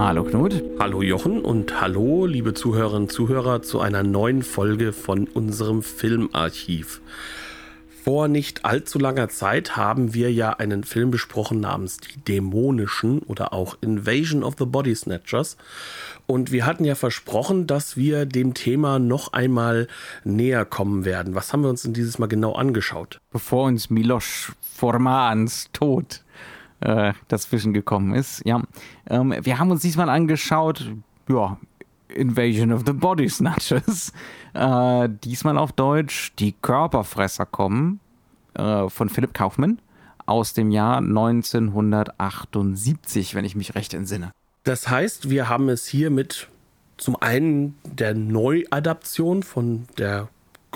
[0.00, 0.62] Hallo Knut.
[0.78, 7.02] Hallo Jochen und hallo liebe Zuhörerinnen und Zuhörer zu einer neuen Folge von unserem Filmarchiv.
[8.02, 13.52] Vor nicht allzu langer Zeit haben wir ja einen Film besprochen namens Die Dämonischen oder
[13.52, 15.58] auch Invasion of the Body Snatchers.
[16.26, 19.86] Und wir hatten ja versprochen, dass wir dem Thema noch einmal
[20.24, 21.34] näher kommen werden.
[21.34, 23.20] Was haben wir uns denn dieses Mal genau angeschaut?
[23.30, 26.22] Bevor uns Milos Formans Tod
[26.80, 28.42] äh, dazwischen gekommen ist.
[28.44, 28.62] Ja,
[29.08, 30.92] ähm, wir haben uns diesmal angeschaut,
[31.28, 31.58] ja,
[32.08, 34.12] Invasion of the Body Snatchers.
[34.52, 38.00] Äh, diesmal auf Deutsch Die Körperfresser kommen
[38.54, 39.78] äh, von Philipp Kaufmann
[40.26, 44.30] aus dem Jahr 1978, wenn ich mich recht entsinne.
[44.64, 46.48] Das heißt, wir haben es hier mit
[46.96, 50.28] zum einen der Neuadaption von der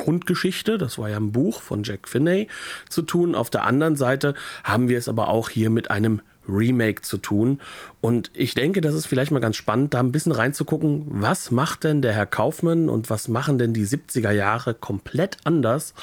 [0.05, 2.49] Grundgeschichte, das war ja ein Buch von Jack Finney,
[2.91, 3.35] zu tun.
[3.35, 7.59] Auf der anderen Seite haben wir es aber auch hier mit einem Remake zu tun.
[8.03, 11.85] Und ich denke, das ist vielleicht mal ganz spannend, da ein bisschen reinzugucken, was macht
[11.85, 15.95] denn der Herr Kaufmann und was machen denn die 70er Jahre komplett anders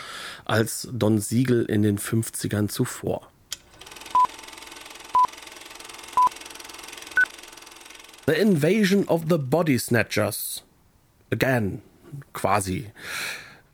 [0.46, 3.28] als Don Siegel in den 50ern zuvor.
[8.26, 10.64] The Invasion of the Body Snatchers.
[11.32, 11.82] Again,
[12.34, 12.92] quasi.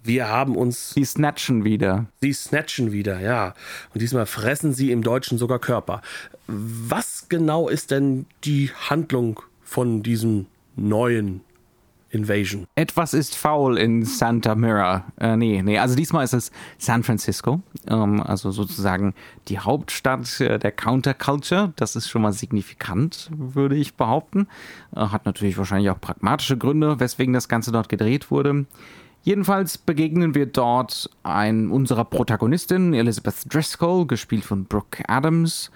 [0.07, 0.91] Wir haben uns.
[0.91, 2.05] Sie snatchen wieder.
[2.21, 3.53] Sie snatchen wieder, ja.
[3.93, 6.01] Und diesmal fressen sie im Deutschen sogar Körper.
[6.47, 10.45] Was genau ist denn die Handlung von diesem
[10.77, 11.41] neuen
[12.09, 12.67] Invasion?
[12.75, 15.03] Etwas ist faul in Santa Mira.
[15.19, 17.61] Äh, nee, nee, also diesmal ist es San Francisco.
[17.89, 19.13] Ähm, also sozusagen
[19.49, 21.73] die Hauptstadt äh, der Counterculture.
[21.75, 24.47] Das ist schon mal signifikant, würde ich behaupten.
[24.95, 28.67] Äh, hat natürlich wahrscheinlich auch pragmatische Gründe, weswegen das Ganze dort gedreht wurde.
[29.27, 35.69] Jedenfalls begegnen wir dort ein, unserer Protagonistin, Elizabeth Driscoll, gespielt von Brooke Adams.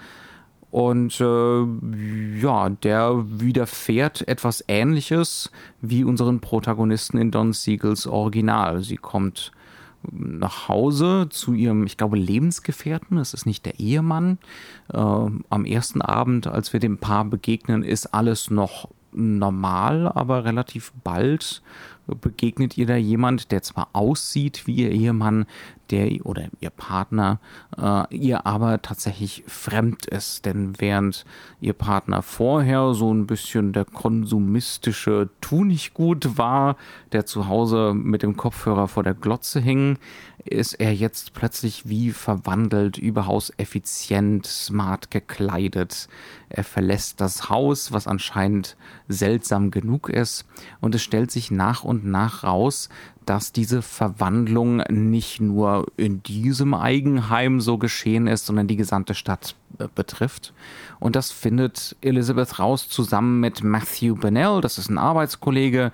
[0.70, 5.50] Und äh, ja, der widerfährt etwas Ähnliches
[5.82, 8.82] wie unseren Protagonisten in Don Siegels Original.
[8.82, 9.52] Sie kommt
[10.10, 13.18] nach Hause zu ihrem, ich glaube, Lebensgefährten.
[13.18, 14.38] Es ist nicht der Ehemann.
[14.90, 20.92] Äh, am ersten Abend, als wir dem Paar begegnen, ist alles noch normal, aber relativ
[21.04, 21.62] bald
[22.06, 25.46] begegnet ihr da jemand, der zwar aussieht wie ihr Ehemann,
[25.90, 27.38] der oder ihr Partner,
[27.78, 30.46] äh, ihr aber tatsächlich fremd ist.
[30.46, 31.24] Denn während
[31.60, 35.62] ihr Partner vorher so ein bisschen der konsumistische Tu
[36.36, 36.76] war,
[37.12, 39.98] der zu Hause mit dem Kopfhörer vor der Glotze hing,
[40.44, 46.08] ist er jetzt plötzlich wie verwandelt, überaus effizient, smart gekleidet.
[46.48, 48.76] Er verlässt das Haus, was anscheinend
[49.08, 50.46] seltsam genug ist,
[50.80, 52.88] und es stellt sich nach und nach raus,
[53.26, 59.54] dass diese Verwandlung nicht nur in diesem Eigenheim so geschehen ist, sondern die gesamte Stadt
[59.78, 60.52] äh, betrifft.
[60.98, 65.92] Und das findet Elizabeth raus zusammen mit Matthew Bennell, das ist ein Arbeitskollege.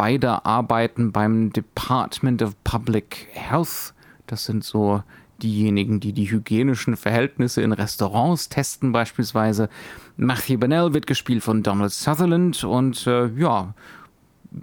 [0.00, 3.92] Beide arbeiten beim Department of Public Health.
[4.26, 5.02] Das sind so
[5.42, 9.68] diejenigen, die die hygienischen Verhältnisse in Restaurants testen beispielsweise.
[10.16, 13.74] Matthew Bennell wird gespielt von Donald Sutherland und äh, ja,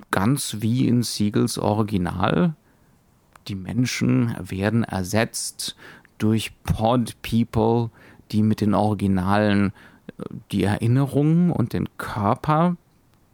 [0.10, 2.56] ganz wie in Siegels Original.
[3.48, 5.76] Die Menschen werden ersetzt
[6.18, 7.92] durch Pod People,
[8.32, 9.72] die mit den Originalen
[10.18, 12.76] äh, die Erinnerungen und den Körper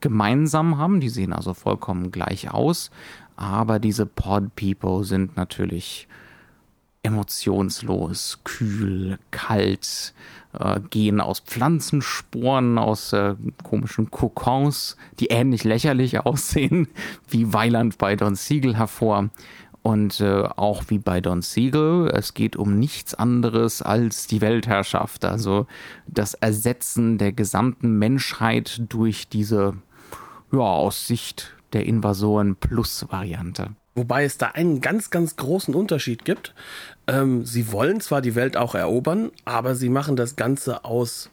[0.04, 1.00] gemeinsam haben.
[1.00, 2.92] Die sehen also vollkommen gleich aus.
[3.36, 6.08] Aber diese Pod People sind natürlich
[7.02, 10.14] emotionslos, kühl, kalt,
[10.54, 16.88] äh, gehen aus Pflanzensporen, aus äh, komischen Kokons, die ähnlich lächerlich aussehen
[17.28, 19.30] wie Weiland bei Don Siegel hervor.
[19.84, 25.26] Und äh, auch wie bei Don Siegel, es geht um nichts anderes als die Weltherrschaft,
[25.26, 25.68] also
[26.08, 29.74] das Ersetzen der gesamten Menschheit durch diese,
[30.54, 33.72] ja, aus Sicht der Invasoren Plus-Variante.
[33.96, 36.54] Wobei es da einen ganz, ganz großen Unterschied gibt.
[37.08, 41.30] Ähm, sie wollen zwar die Welt auch erobern, aber sie machen das Ganze aus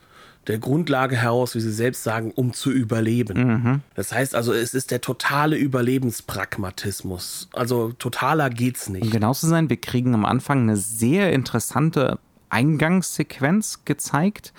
[0.47, 3.63] der Grundlage heraus, wie sie selbst sagen, um zu überleben.
[3.63, 3.81] Mhm.
[3.95, 7.49] Das heißt also, es ist der totale Überlebenspragmatismus.
[7.53, 9.05] Also totaler geht's nicht.
[9.05, 12.19] Um genau zu sein, wir kriegen am Anfang eine sehr interessante
[12.49, 14.53] Eingangssequenz gezeigt,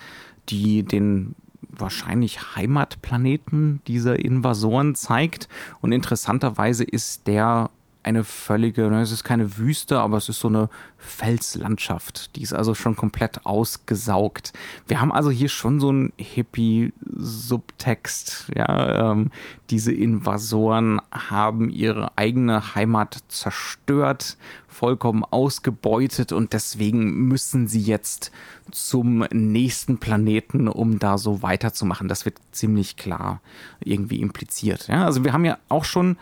[0.48, 1.34] die den
[1.72, 5.48] wahrscheinlich Heimatplaneten dieser Invasoren zeigt.
[5.80, 7.70] Und interessanterweise ist der
[8.04, 12.34] eine völlige, ne, es ist keine Wüste, aber es ist so eine Felslandschaft.
[12.36, 14.52] Die ist also schon komplett ausgesaugt.
[14.86, 18.50] Wir haben also hier schon so einen Hippie-Subtext.
[18.56, 19.30] Ja, ähm,
[19.70, 24.36] diese Invasoren haben ihre eigene Heimat zerstört,
[24.72, 28.32] vollkommen ausgebeutet und deswegen müssen sie jetzt
[28.70, 32.08] zum nächsten Planeten, um da so weiterzumachen.
[32.08, 33.40] Das wird ziemlich klar
[33.80, 34.88] irgendwie impliziert.
[34.88, 36.16] Ja, also wir haben ja auch schon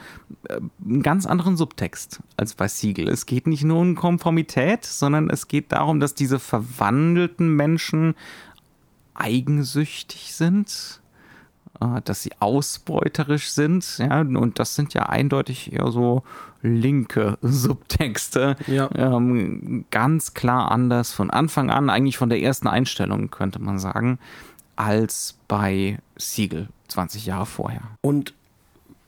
[0.49, 3.09] äh, einen ganz anderen Subtext als bei Siegel.
[3.09, 8.15] Es geht nicht nur um Konformität, sondern es geht darum, dass diese verwandelten Menschen
[9.15, 11.00] eigensüchtig sind,
[12.05, 16.23] dass sie ausbeuterisch sind, ja, und das sind ja eindeutig eher so
[16.63, 18.57] linke Subtexte.
[18.67, 18.91] Ja.
[18.95, 24.19] Ähm, ganz klar anders von Anfang an, eigentlich von der ersten Einstellung, könnte man sagen,
[24.77, 27.83] als bei Siegel 20 Jahre vorher.
[28.03, 28.35] Und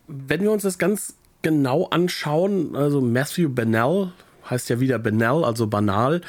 [0.06, 4.12] wenn wir uns das ganz genau anschauen, also Matthew Bennell,
[4.48, 6.20] heißt ja wieder Benell, also banal,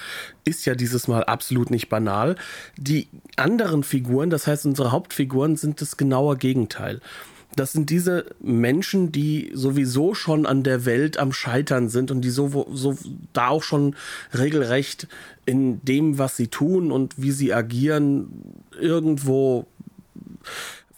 [0.46, 2.36] ist ja dieses Mal absolut nicht banal.
[2.78, 7.02] Die anderen Figuren, das heißt unsere Hauptfiguren, sind das genaue Gegenteil.
[7.56, 12.32] Das sind diese Menschen, die sowieso schon an der Welt am Scheitern sind und die
[12.32, 12.98] so, so
[13.32, 13.96] da auch schon
[14.34, 15.08] regelrecht
[15.46, 19.68] in dem, was sie tun und wie sie agieren, irgendwo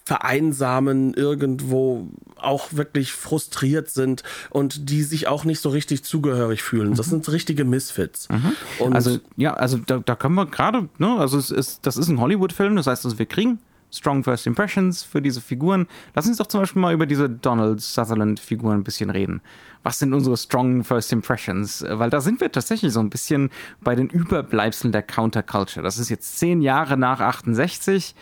[0.06, 6.94] vereinsamen, irgendwo auch wirklich frustriert sind und die sich auch nicht so richtig zugehörig fühlen.
[6.94, 7.12] Das mhm.
[7.12, 8.30] sind richtige Misfits.
[8.30, 8.94] Mhm.
[8.94, 12.19] also ja, also da, da können wir gerade, ne, also es ist, das ist ein
[12.19, 13.60] Hollywood-Film, das heißt, also wir kriegen
[13.95, 15.88] Strong First Impressions für diese Figuren.
[16.13, 19.42] Lass uns doch zum Beispiel mal über diese Donald Sutherland-Figur ein bisschen reden.
[19.83, 21.86] Was sind unsere Strong First Impressions?
[21.88, 23.50] Weil da sind wir tatsächlich so ein bisschen
[23.81, 25.83] bei den Überbleibseln der Counterculture.
[25.83, 28.15] Das ist jetzt zehn Jahre nach 68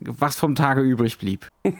[0.00, 1.46] was vom Tage übrig blieb.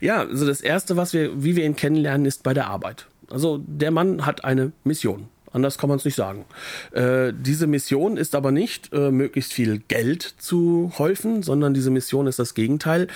[0.00, 3.06] ja, also das erste, was wir, wie wir ihn kennenlernen, ist bei der Arbeit.
[3.30, 5.28] Also der Mann hat eine Mission.
[5.52, 6.44] Anders kann man es nicht sagen.
[6.92, 12.26] Äh, diese Mission ist aber nicht, äh, möglichst viel Geld zu häufen, sondern diese Mission
[12.26, 13.08] ist das Gegenteil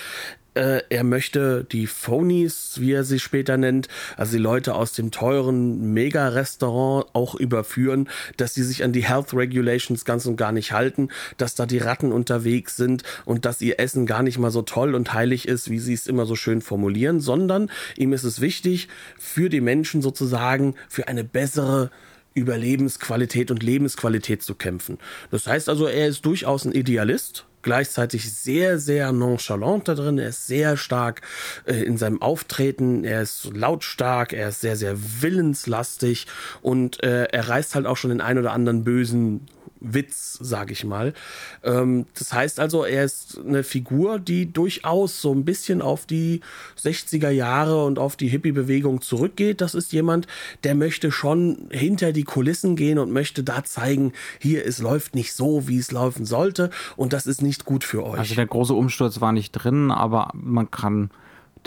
[0.55, 3.87] äh, er möchte die Phonies, wie er sie später nennt,
[4.17, 9.33] also die Leute aus dem teuren Mega-Restaurant auch überführen, dass sie sich an die Health
[9.33, 13.79] Regulations ganz und gar nicht halten, dass da die Ratten unterwegs sind und dass ihr
[13.79, 16.61] Essen gar nicht mal so toll und heilig ist, wie sie es immer so schön
[16.61, 18.87] formulieren, sondern ihm ist es wichtig,
[19.19, 21.91] für die Menschen sozusagen für eine bessere
[22.35, 24.99] Überlebensqualität und Lebensqualität zu kämpfen.
[25.31, 30.19] Das heißt also, er ist durchaus ein Idealist, gleichzeitig sehr, sehr nonchalant da drin.
[30.19, 31.21] Er ist sehr stark
[31.65, 33.03] äh, in seinem Auftreten.
[33.03, 34.33] Er ist lautstark.
[34.33, 36.27] Er ist sehr, sehr willenslastig
[36.61, 39.47] und äh, er reißt halt auch schon den ein oder anderen bösen
[39.93, 41.13] Witz, sage ich mal.
[41.63, 46.41] Ähm, das heißt also, er ist eine Figur, die durchaus so ein bisschen auf die
[46.81, 49.61] 60er Jahre und auf die Hippie-Bewegung zurückgeht.
[49.61, 50.27] Das ist jemand,
[50.63, 55.33] der möchte schon hinter die Kulissen gehen und möchte da zeigen, hier, es läuft nicht
[55.33, 58.19] so, wie es laufen sollte und das ist nicht gut für euch.
[58.19, 61.09] Also der große Umsturz war nicht drin, aber man kann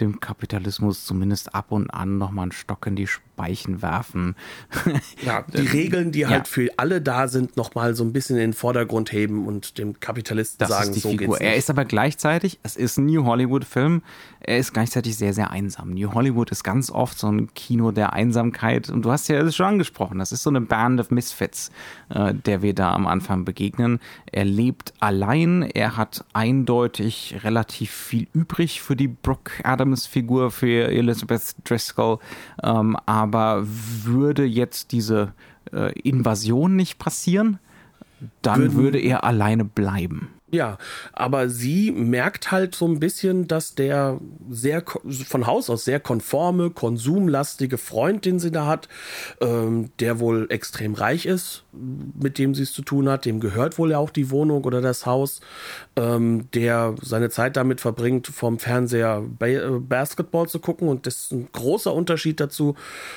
[0.01, 4.37] dem Kapitalismus zumindest ab und an nochmal einen Stock in die Speichen werfen.
[5.25, 8.53] Ja, die Regeln, die halt für alle da sind, nochmal so ein bisschen in den
[8.53, 11.27] Vordergrund heben und dem Kapitalisten das sagen, so Figur.
[11.27, 11.49] geht's nicht.
[11.49, 14.03] Er ist aber gleichzeitig, es ist ein New Hollywood-Film,
[14.49, 15.91] er ist gleichzeitig sehr, sehr einsam.
[15.91, 19.57] New Hollywood ist ganz oft so ein Kino der Einsamkeit und du hast ja das
[19.57, 21.71] schon angesprochen, das ist so eine Band of Misfits,
[22.09, 24.01] äh, der wir da am Anfang begegnen.
[24.31, 31.55] Er lebt allein, er hat eindeutig relativ viel übrig für die Brooke Adams-Figur, für Elizabeth
[31.65, 32.19] Driscoll,
[32.63, 35.35] ähm, aber aber würde jetzt diese
[35.73, 37.59] äh, Invasion nicht passieren,
[38.43, 40.31] dann Würden, würde er alleine bleiben.
[40.51, 40.79] Ja,
[41.13, 44.83] aber sie merkt halt so ein bisschen, dass der sehr
[45.27, 48.89] von Haus aus sehr konforme, konsumlastige Freund, den sie da hat,
[49.43, 51.65] ähm, der wohl extrem reich ist,
[52.21, 54.81] mit dem sie es zu tun hat, dem gehört wohl ja auch die Wohnung oder
[54.81, 55.41] das Haus,
[55.97, 60.89] ähm, der seine Zeit damit verbringt, vom Fernseher ba Basketball zu gucken.
[60.89, 62.75] Und das ist ein großer Unterschied dazu,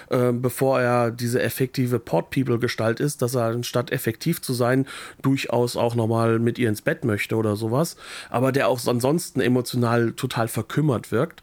[0.10, 4.86] äh, bevor er diese effektive Port People Gestalt ist, dass er anstatt effektiv zu sein,
[5.22, 7.98] durchaus auch nochmal mit ihr ins Bett möchte oder sowas,
[8.30, 11.42] aber der auch ansonsten emotional total verkümmert wirkt.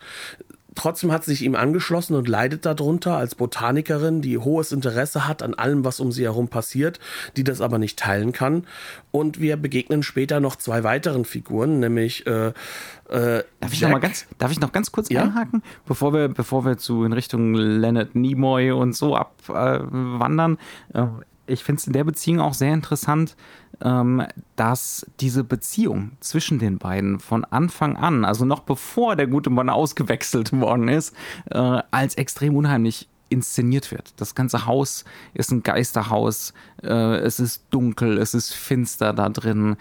[0.78, 5.42] Trotzdem hat sie sich ihm angeschlossen und leidet darunter als Botanikerin, die hohes Interesse hat
[5.42, 7.00] an allem, was um sie herum passiert,
[7.36, 8.64] die das aber nicht teilen kann.
[9.10, 12.52] Und wir begegnen später noch zwei weiteren Figuren, nämlich äh,
[13.08, 15.24] äh, darf, ich noch mal ganz, darf ich noch ganz kurz ja?
[15.24, 20.58] einhaken, bevor wir, bevor wir zu in Richtung Leonard Nimoy und so abwandern?
[20.94, 21.06] Äh,
[21.48, 23.34] ich finde es in der Beziehung auch sehr interessant,
[24.56, 29.68] dass diese Beziehung zwischen den beiden von Anfang an, also noch bevor der gute Mann
[29.70, 31.14] ausgewechselt worden ist,
[31.50, 34.12] äh, als extrem unheimlich inszeniert wird.
[34.16, 35.04] Das ganze Haus
[35.34, 39.76] ist ein Geisterhaus, äh, es ist dunkel, es ist finster da drin.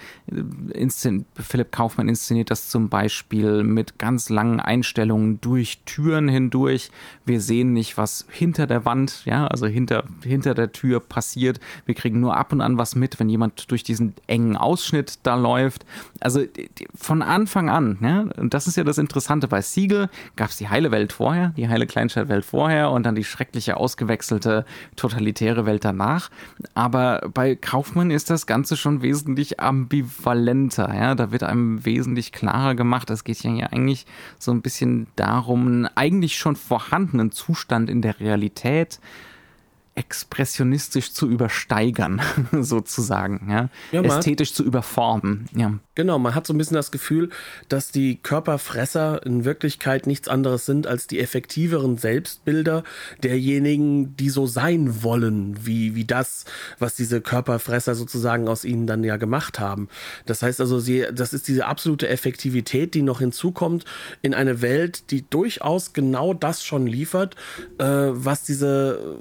[0.74, 6.92] Inszen Philipp Kaufmann inszeniert das zum Beispiel mit ganz langen Einstellungen durch Türen hindurch.
[7.26, 11.60] Wir sehen nicht, was hinter der Wand, ja, also hinter, hinter der Tür passiert.
[11.86, 15.36] Wir kriegen nur ab und an was mit, wenn jemand durch diesen engen Ausschnitt da
[15.36, 15.86] läuft.
[16.20, 16.42] Also
[16.96, 19.48] von Anfang an, ja, und das ist ja das Interessante.
[19.48, 23.24] Bei Siegel gab es die heile Welt vorher, die heile Kleinstadtwelt vorher und dann die
[23.38, 24.66] schreckliche, ausgewechselte,
[24.96, 26.30] totalitäre Welt danach.
[26.74, 30.94] Aber bei Kaufmann ist das Ganze schon wesentlich ambivalenter.
[30.94, 31.16] Ja?
[31.16, 33.10] Da wird einem wesentlich klarer gemacht.
[33.12, 34.08] Es geht ja eigentlich
[34.40, 39.00] so ein bisschen darum, einen eigentlich schon vorhandenen Zustand in der Realität
[39.98, 43.70] expressionistisch zu übersteigern, sozusagen, ja.
[43.92, 45.48] ja ästhetisch zu überformen.
[45.56, 45.74] Ja.
[45.96, 47.32] Genau, man hat so ein bisschen das Gefühl,
[47.70, 52.84] dass die Körperfresser in Wirklichkeit nichts anderes sind als die effektiveren Selbstbilder
[53.24, 56.46] derjenigen, die so sein wollen, wie, wie das,
[56.78, 59.90] was diese Körperfresser sozusagen aus ihnen dann ja gemacht haben.
[60.28, 63.86] Das heißt also, sie, das ist diese absolute Effektivität, die noch hinzukommt
[64.22, 67.36] in eine Welt, die durchaus genau das schon liefert,
[67.80, 69.18] äh, was diese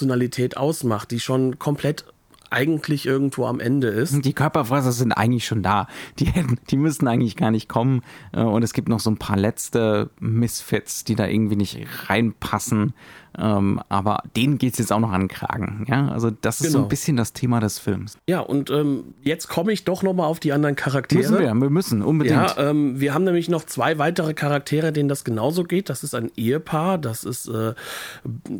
[0.00, 2.04] Dysfunktionalität ausmacht, die schon komplett
[2.52, 4.24] eigentlich irgendwo am Ende ist.
[4.24, 5.86] Die Körperfresser sind eigentlich schon da.
[6.18, 8.02] Die, hätten, die müssen eigentlich gar nicht kommen.
[8.32, 11.78] Äh, und es gibt noch so ein paar letzte Misfits, die da irgendwie nicht
[12.08, 12.94] reinpassen.
[13.38, 15.86] Ähm, aber denen geht es jetzt auch noch an den Kragen.
[15.88, 16.08] Ja?
[16.08, 16.72] Also das ist genau.
[16.72, 16.88] so ein genau.
[16.88, 18.18] bisschen das Thema des Films.
[18.28, 21.20] Ja, und ähm, jetzt komme ich doch nochmal auf die anderen Charaktere.
[21.20, 22.36] Müssen wir, wir müssen, unbedingt.
[22.36, 25.88] Ja, ähm, wir haben nämlich noch zwei weitere Charaktere, denen das genauso geht.
[25.88, 27.74] Das ist ein Ehepaar, das ist äh,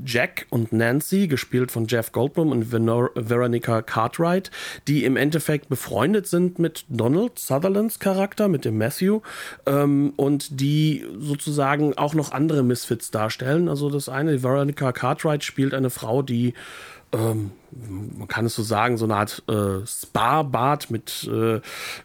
[0.05, 4.51] Jack und Nancy, gespielt von Jeff Goldblum und Venor Veronica Cartwright,
[4.87, 9.21] die im Endeffekt befreundet sind mit Donald Sutherlands Charakter, mit dem Matthew,
[9.67, 13.69] ähm, und die sozusagen auch noch andere Misfits darstellen.
[13.69, 16.53] Also das eine, Veronica Veronica Cartwright spielt eine Frau, die
[17.13, 17.53] ähm,
[18.19, 21.57] man kann es so sagen, so eine Art äh, Spa-Bad mit, äh,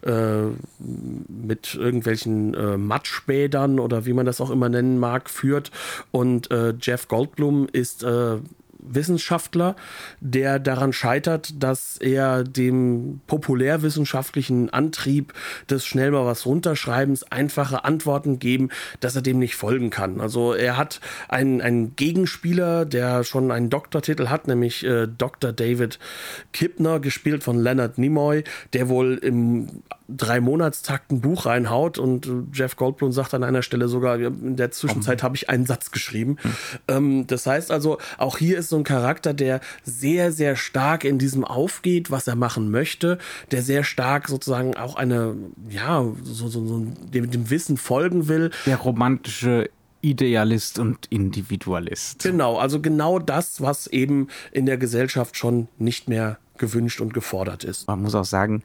[0.08, 5.70] äh, mit irgendwelchen äh, Matschbädern oder wie man das auch immer nennen mag, führt.
[6.10, 8.38] Und äh, Jeff Goldblum ist äh,
[8.88, 9.76] Wissenschaftler,
[10.20, 15.32] der daran scheitert, dass er dem populärwissenschaftlichen Antrieb
[15.70, 20.20] des schnell mal was runterschreibens einfache Antworten geben, dass er dem nicht folgen kann.
[20.20, 25.52] Also er hat einen, einen Gegenspieler, der schon einen Doktortitel hat, nämlich äh, Dr.
[25.52, 25.98] David
[26.52, 32.76] Kipner, gespielt von Leonard Nimoy, der wohl im drei Monatstakt ein Buch reinhaut und Jeff
[32.76, 36.36] Goldblum sagt an einer Stelle sogar, in der Zwischenzeit habe ich einen Satz geschrieben.
[36.40, 36.52] Hm.
[36.88, 41.18] Ähm, das heißt also, auch hier ist so ein Charakter, der sehr, sehr stark in
[41.18, 43.18] diesem aufgeht, was er machen möchte,
[43.50, 45.36] der sehr stark sozusagen auch eine,
[45.68, 48.50] ja, so, so, so dem, dem Wissen folgen will.
[48.66, 52.22] Der romantische Idealist und Individualist.
[52.22, 57.64] Genau, also genau das, was eben in der Gesellschaft schon nicht mehr gewünscht und gefordert
[57.64, 57.88] ist.
[57.88, 58.62] Man muss auch sagen,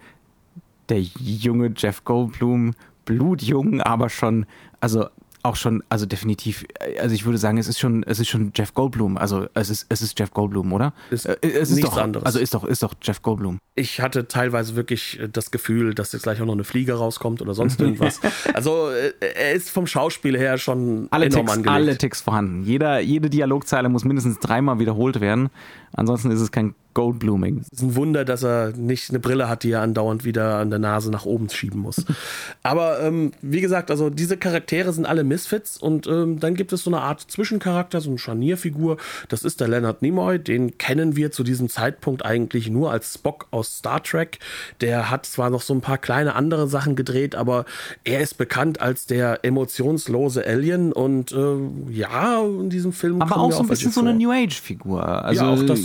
[0.90, 2.74] der junge Jeff Goldblum,
[3.06, 4.46] blutjung, aber schon,
[4.80, 5.08] also
[5.44, 6.66] auch schon, also definitiv,
[7.00, 9.18] also ich würde sagen, es ist schon, es ist schon Jeff Goldblum.
[9.18, 10.94] Also es ist, es ist Jeff Goldblum, oder?
[11.10, 12.26] Ist äh, es ist nichts doch, anderes.
[12.26, 13.60] Also ist doch, ist doch Jeff Goldblum.
[13.76, 17.42] Ich hatte teilweise wirklich äh, das Gefühl, dass jetzt gleich auch noch eine Fliege rauskommt
[17.42, 18.20] oder sonst irgendwas.
[18.54, 21.76] also äh, er ist vom Schauspiel her schon alle enorm Ticks, angelegt.
[21.76, 22.64] Alle Ticks vorhanden.
[22.64, 25.50] Jeder, jede Dialogzeile muss mindestens dreimal wiederholt werden.
[25.94, 27.60] Ansonsten ist es kein Goldblooming.
[27.60, 30.70] Es ist ein Wunder, dass er nicht eine Brille hat, die er andauernd wieder an
[30.70, 32.04] der Nase nach oben schieben muss.
[32.64, 36.84] Aber ähm, wie gesagt, also diese Charaktere sind alle Misfits und ähm, dann gibt es
[36.84, 38.98] so eine Art Zwischencharakter, so eine Scharnierfigur.
[39.30, 40.40] Das ist der Leonard Nimoy.
[40.40, 44.40] Den kennen wir zu diesem Zeitpunkt eigentlich nur als Spock aus Star Trek.
[44.82, 47.66] Der hat zwar noch so ein paar kleine andere Sachen gedreht, aber
[48.04, 51.56] er ist bekannt als der emotionslose Alien und äh,
[51.90, 53.22] ja, in diesem Film.
[53.22, 55.24] Aber auch so ein bisschen so eine New Age-Figur.
[55.24, 55.81] Also, ja, auch das,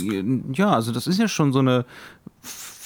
[0.53, 1.85] ja, also das ist ja schon so eine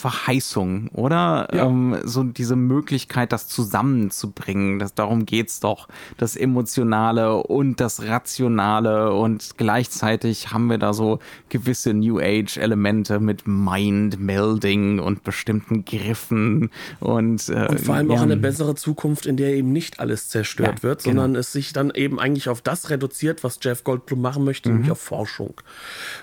[0.02, 1.48] Verheißung, oder?
[1.54, 1.68] Ja.
[1.68, 4.80] Ähm, so diese Möglichkeit, das zusammenzubringen.
[4.80, 5.88] Das, darum geht's doch.
[6.18, 13.44] Das Emotionale und das Rationale und gleichzeitig haben wir da so gewisse New Age-Elemente mit
[13.46, 18.18] Mind-Melding und bestimmten Griffen und, äh, und vor allem ja.
[18.18, 21.40] auch eine bessere Zukunft, in der eben nicht alles zerstört ja, wird, sondern genau.
[21.40, 24.76] es sich dann eben eigentlich auf das reduziert, was Jeff Goldblum machen möchte, mhm.
[24.78, 25.54] nämlich auf Forschung.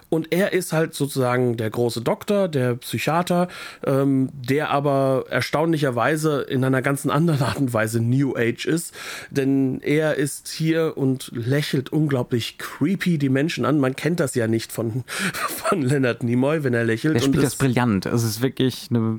[0.09, 3.47] Und er ist halt sozusagen der große Doktor, der Psychiater,
[3.85, 8.95] ähm, der aber erstaunlicherweise in einer ganzen anderen Art und Weise New Age ist.
[9.31, 13.79] Denn er ist hier und lächelt unglaublich creepy die Menschen an.
[13.79, 17.17] Man kennt das ja nicht von, von Leonard Nimoy, wenn er lächelt.
[17.17, 18.07] Er spielt das brillant.
[18.07, 19.19] Es ist wirklich eine,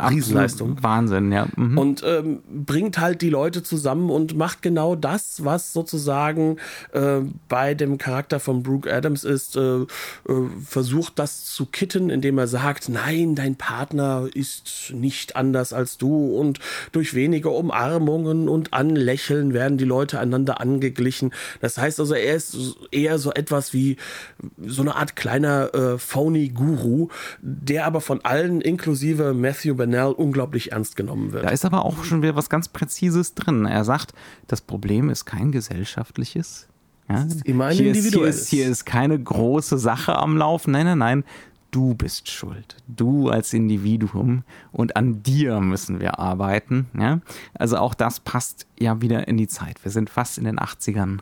[0.00, 0.82] Riesenleistung.
[0.82, 1.46] Wahnsinn, ja.
[1.56, 1.78] Mhm.
[1.78, 6.56] Und ähm, bringt halt die Leute zusammen und macht genau das, was sozusagen
[6.92, 9.86] äh, bei dem Charakter von Brooke Adams ist, äh, äh,
[10.64, 16.36] versucht das zu kitten, indem er sagt, nein, dein Partner ist nicht anders als du
[16.36, 16.60] und
[16.92, 21.32] durch wenige Umarmungen und Anlächeln werden die Leute einander angeglichen.
[21.60, 22.56] Das heißt also, er ist
[22.90, 23.96] eher so etwas wie
[24.64, 27.08] so eine Art kleiner äh, phony Guru,
[27.40, 31.44] der aber von allen, inklusive Matthew Bennell, unglaublich ernst genommen wird.
[31.44, 33.64] Da ist aber auch schon wieder was ganz Präzises drin.
[33.64, 34.12] Er sagt,
[34.46, 36.68] das Problem ist kein gesellschaftliches.
[37.08, 37.22] Ja?
[37.22, 40.72] ist immer ein hier, ist, hier, ist, hier ist keine große Sache am Laufen.
[40.72, 41.24] Nein, nein, nein.
[41.70, 42.76] Du bist schuld.
[42.86, 44.44] Du als Individuum.
[44.72, 46.86] Und an dir müssen wir arbeiten.
[46.98, 47.20] Ja?
[47.54, 49.82] Also auch das passt ja wieder in die Zeit.
[49.84, 51.20] Wir sind fast in den 80ern.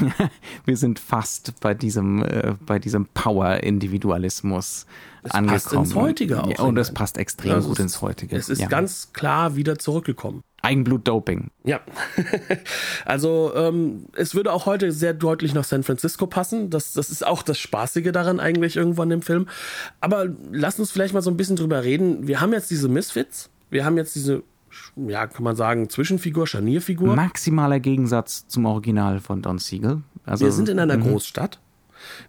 [0.64, 4.86] wir sind fast bei diesem, äh, bei diesem Power-Individualismus
[5.24, 5.48] angekommen.
[5.48, 6.98] passt ins Heutige auch Ja, und es hinein.
[6.98, 8.36] passt extrem Also gut ins Heutige.
[8.36, 8.68] Es ist ja.
[8.68, 10.42] ganz klar wieder zurückgekommen.
[10.62, 11.50] Eigenblut-Doping.
[11.64, 11.80] Ja,
[13.04, 16.70] also ähm, es würde auch heute sehr deutlich nach San Francisco passen.
[16.70, 19.48] Das, das ist auch das Spaßige daran eigentlich irgendwann im Film.
[20.00, 22.28] Aber lass uns vielleicht mal so ein bisschen drüber reden.
[22.28, 24.44] Wir haben jetzt diese Misfits, wir haben jetzt diese,
[24.96, 27.14] ja, kann man sagen, Zwischenfigur, Scharnierfigur.
[27.14, 30.02] Maximaler Gegensatz zum Original von Don Siegel.
[30.24, 31.58] Also, Wir sind in einer Großstadt.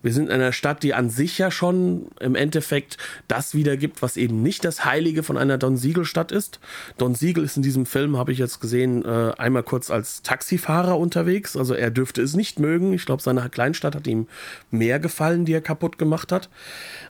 [0.01, 2.97] Wir sind in einer Stadt, die an sich ja schon im Endeffekt
[3.27, 6.59] das wiedergibt, was eben nicht das Heilige von einer Don Siegel-Stadt ist.
[6.97, 10.97] Don Siegel ist in diesem Film, habe ich jetzt gesehen, äh, einmal kurz als Taxifahrer
[10.97, 11.57] unterwegs.
[11.57, 12.93] Also er dürfte es nicht mögen.
[12.93, 14.27] Ich glaube, seine Kleinstadt hat ihm
[14.71, 16.49] mehr gefallen, die er kaputt gemacht hat.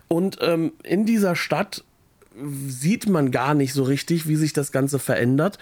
[0.08, 1.84] Und ähm, in dieser Stadt
[2.68, 5.60] sieht man gar nicht so richtig, wie sich das Ganze verändert.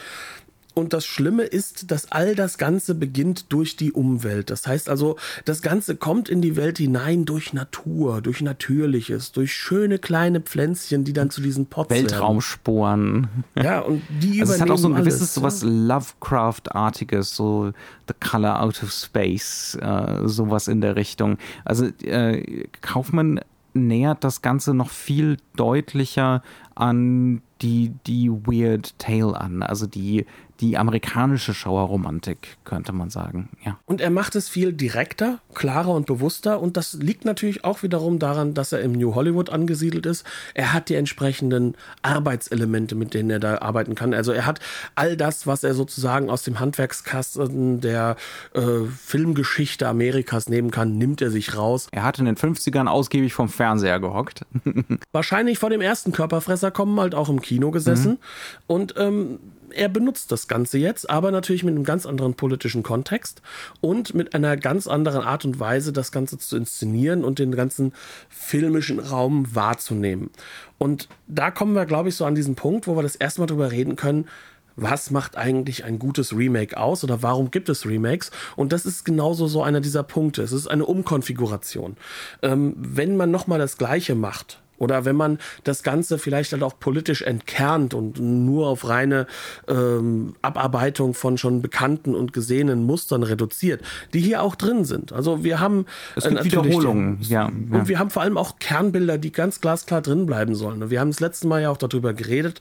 [0.74, 4.50] Und das Schlimme ist, dass all das Ganze beginnt durch die Umwelt.
[4.50, 9.54] Das heißt also, das Ganze kommt in die Welt hinein durch Natur, durch Natürliches, durch
[9.54, 13.28] schöne kleine Pflänzchen, die dann zu diesen Pots Weltraumsporen.
[13.54, 13.66] werden.
[13.66, 15.60] Ja, und die Also es hat auch so ein übernehmen gewisses alles.
[15.60, 17.74] sowas Lovecraft-artiges, so
[18.08, 21.38] The Color Out of Space, äh, sowas in der Richtung.
[21.66, 23.42] Also äh, Kaufmann
[23.74, 26.42] nähert das Ganze noch viel deutlicher
[26.76, 30.26] an die, die Weird Tale an, also die,
[30.62, 33.50] die amerikanische Schauerromantik, könnte man sagen.
[33.66, 33.80] Ja.
[33.86, 36.62] Und er macht es viel direkter, klarer und bewusster.
[36.62, 40.24] Und das liegt natürlich auch wiederum daran, dass er im New Hollywood angesiedelt ist.
[40.54, 44.14] Er hat die entsprechenden Arbeitselemente, mit denen er da arbeiten kann.
[44.14, 44.60] Also er hat
[44.94, 48.16] all das, was er sozusagen aus dem Handwerkskasten der
[48.54, 51.88] äh, Filmgeschichte Amerikas nehmen kann, nimmt er sich raus.
[51.92, 54.46] Er hat in den 50ern ausgiebig vom Fernseher gehockt.
[55.12, 58.20] Wahrscheinlich vor dem ersten Körperfresser kommen, halt auch im Kino gesessen.
[58.68, 59.40] Und ähm,
[59.74, 63.42] er benutzt das Ganze jetzt, aber natürlich mit einem ganz anderen politischen Kontext
[63.80, 67.94] und mit einer ganz anderen Art und Weise, das Ganze zu inszenieren und den ganzen
[68.30, 70.30] filmischen Raum wahrzunehmen.
[70.78, 73.48] Und da kommen wir, glaube ich, so an diesen Punkt, wo wir das erste Mal
[73.48, 74.28] drüber reden können,
[74.76, 78.32] was macht eigentlich ein gutes Remake aus oder warum gibt es Remakes?
[78.56, 80.42] Und das ist genauso so einer dieser Punkte.
[80.44, 81.98] Es ist eine Umkonfiguration.
[82.42, 86.80] Ähm, wenn man nochmal das Gleiche macht, oder wenn man das Ganze vielleicht halt auch
[86.80, 89.28] politisch entkernt und nur auf reine
[89.68, 93.82] ähm, Abarbeitung von schon bekannten und gesehenen Mustern reduziert,
[94.14, 95.14] die hier auch drin sind.
[95.14, 97.88] Also wir haben Es äh, gibt natürlich Wiederholungen, die- ja, Und ja.
[97.88, 100.82] wir haben vor allem auch Kernbilder, die ganz glasklar drin bleiben sollen.
[100.82, 102.60] Und wir haben das letzte Mal ja auch darüber geredet,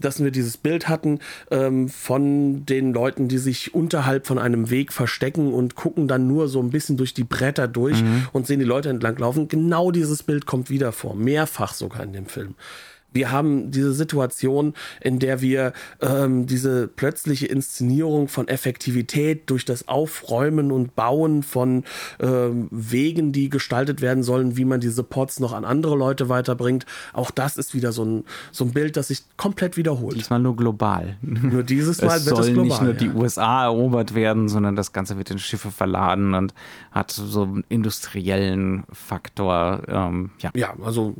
[0.00, 4.92] dass wir dieses Bild hatten ähm, von den Leuten, die sich unterhalb von einem Weg
[4.92, 8.26] verstecken und gucken dann nur so ein bisschen durch die Bretter durch Mhm.
[8.32, 9.48] und sehen die Leute entlanglaufen.
[9.48, 12.56] Genau dieses Bild kommt wieder vor, mehrfach sogar in dem Film.
[13.12, 19.88] Wir haben diese Situation, in der wir ähm, diese plötzliche Inszenierung von Effektivität durch das
[19.88, 21.84] Aufräumen und Bauen von
[22.20, 26.86] ähm, Wegen, die gestaltet werden sollen, wie man diese Pots noch an andere Leute weiterbringt.
[27.12, 30.16] Auch das ist wieder so ein, so ein Bild, das sich komplett wiederholt.
[30.16, 31.16] Diesmal nur global.
[31.22, 32.68] Nur dieses Mal es wird soll es global.
[32.68, 33.14] nicht nur die ja.
[33.14, 36.54] USA erobert werden, sondern das Ganze wird in Schiffe verladen und
[36.90, 39.82] hat so einen industriellen Faktor.
[39.88, 41.14] Ähm, ja, ja, also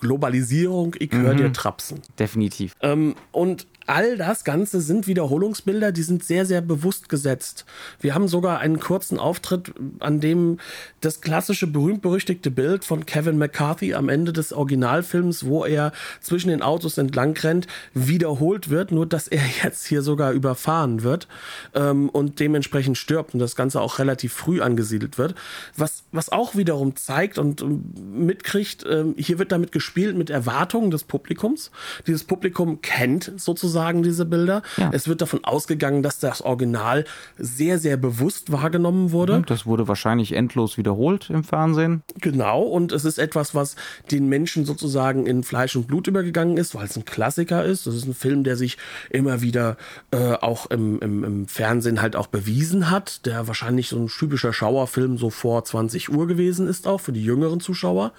[0.00, 1.38] Globalisierung, ich Mhm.
[1.38, 2.02] dir trapsen.
[2.18, 2.72] definitiv.
[2.80, 7.64] Ähm, und all das Ganze sind Wiederholungsbilder, die sind sehr, sehr bewusst gesetzt.
[8.00, 10.58] Wir haben sogar einen kurzen Auftritt, an dem
[11.00, 16.62] das klassische berühmt-berüchtigte Bild von Kevin McCarthy am Ende des Originalfilms, wo er zwischen den
[16.62, 21.28] Autos entlang rennt, wiederholt wird, nur dass er jetzt hier sogar überfahren wird
[21.74, 25.34] ähm, und dementsprechend stirbt und das Ganze auch relativ früh angesiedelt wird.
[25.76, 27.84] Was, was auch wiederum zeigt und ähm,
[28.26, 31.70] mitkriegt, ähm, hier wird damit gespielt mit Erwartungen des Publikums.
[32.06, 34.62] Dieses Publikum kennt sozusagen sozusagen, diese Bilder.
[34.78, 34.90] Ja.
[34.92, 37.04] Es wird davon ausgegangen, dass das Original
[37.36, 39.42] sehr, sehr bewusst wahrgenommen wurde.
[39.46, 42.02] Das wurde wahrscheinlich endlos wiederholt im Fernsehen.
[42.20, 43.76] Genau, und es ist etwas, was
[44.10, 47.86] den Menschen sozusagen in Fleisch und Blut übergegangen ist, weil es ein Klassiker ist.
[47.86, 48.78] Das ist ein Film, der sich
[49.10, 49.76] immer wieder
[50.10, 54.52] äh, auch im, im, im Fernsehen halt auch bewiesen hat, der wahrscheinlich so ein typischer
[54.52, 58.12] Schauerfilm so vor 20 Uhr gewesen ist, auch für die jüngeren Zuschauer.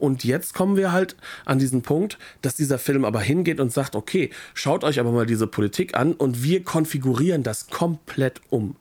[0.00, 3.94] Und jetzt kommen wir halt an diesen Punkt, dass dieser Film aber hingeht und sagt,
[3.94, 8.76] okay, schaut euch aber mal diese Politik an und wir konfigurieren das komplett um.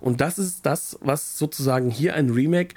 [0.00, 2.74] Und das ist das, was sozusagen hier ein Remake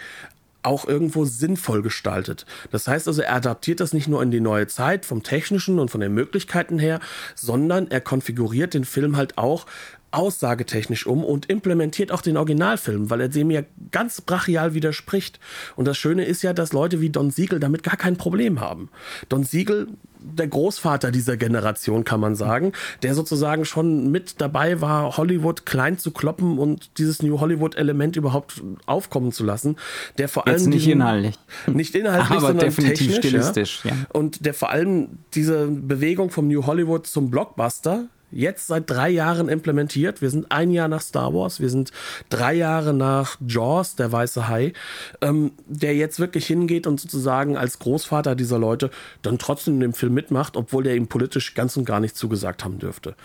[0.65, 2.45] auch irgendwo sinnvoll gestaltet.
[2.71, 5.91] Das heißt also, er adaptiert das nicht nur in die neue Zeit vom technischen und
[5.91, 6.99] von den Möglichkeiten her,
[7.35, 9.67] sondern er konfiguriert den Film halt auch
[10.15, 15.39] aussagetechnisch um und implementiert auch den Originalfilm, weil er dem ja ganz brachial widerspricht.
[15.75, 18.89] Und das Schöne ist ja, dass Leute wie Don Siegel damit gar kein Problem haben.
[19.29, 19.87] Don Siegel,
[20.19, 22.71] der Großvater dieser Generation, kann man sagen,
[23.03, 28.63] der sozusagen schon mit dabei war, Hollywood klein zu kloppen und dieses New Hollywood-Element überhaupt
[28.85, 29.75] aufkommen zu lassen,
[30.17, 30.57] der vor allem.
[30.57, 31.35] Jetzt nicht inhaltlich.
[31.67, 33.91] Nicht inhaltlich, Aber sondern definitiv stilistisch, ja.
[33.91, 33.97] ja.
[34.13, 39.49] Und der vor allem diese Bewegung vom New Hollywood zum Blockbuster, jetzt seit drei Jahren
[39.49, 40.21] implementiert.
[40.21, 41.91] Wir sind ein Jahr nach Star Wars, wir sind
[42.29, 44.73] drei Jahre nach Jaws, der weiße Hai,
[45.21, 49.93] ähm, der jetzt wirklich hingeht und sozusagen als Großvater dieser Leute dann trotzdem in dem
[49.93, 53.15] Film mitmacht, obwohl der ihm politisch ganz und gar nicht zugesagt haben dürfte.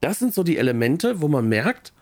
[0.00, 1.92] Das sind so die Elemente, wo man merkt,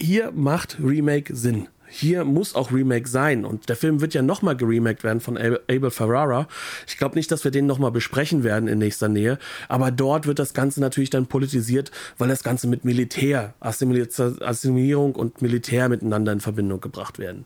[0.00, 3.44] hier macht Remake Sinn hier muss auch Remake sein.
[3.44, 6.48] Und der Film wird ja nochmal geremaked werden von Abel Ferrara.
[6.86, 9.38] Ich glaube nicht, dass wir den nochmal besprechen werden in nächster Nähe.
[9.68, 15.42] Aber dort wird das Ganze natürlich dann politisiert, weil das Ganze mit Militär, Assimilierung und
[15.42, 17.44] Militär miteinander in Verbindung gebracht werden.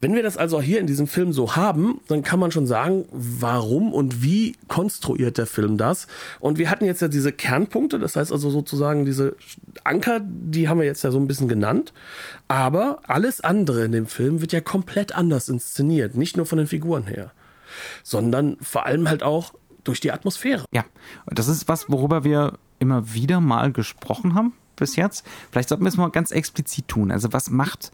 [0.00, 3.04] Wenn wir das also hier in diesem Film so haben, dann kann man schon sagen,
[3.12, 6.06] warum und wie konstruiert der Film das?
[6.38, 9.36] Und wir hatten jetzt ja diese Kernpunkte, das heißt also sozusagen diese
[9.84, 11.92] Anker, die haben wir jetzt ja so ein bisschen genannt.
[12.48, 16.66] Aber alles andere in dem Film wird ja komplett anders inszeniert, nicht nur von den
[16.66, 17.32] Figuren her,
[18.02, 19.52] sondern vor allem halt auch
[19.84, 20.64] durch die Atmosphäre.
[20.72, 20.84] Ja,
[21.26, 25.26] das ist was, worüber wir immer wieder mal gesprochen haben bis jetzt.
[25.52, 27.12] Vielleicht sollten wir es mal ganz explizit tun.
[27.12, 27.92] Also was macht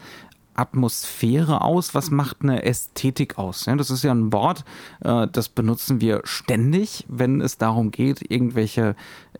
[0.58, 1.94] Atmosphäre aus?
[1.94, 3.66] Was macht eine Ästhetik aus?
[3.66, 4.64] Ja, das ist ja ein Wort,
[5.00, 8.96] äh, das benutzen wir ständig, wenn es darum geht, irgendwelche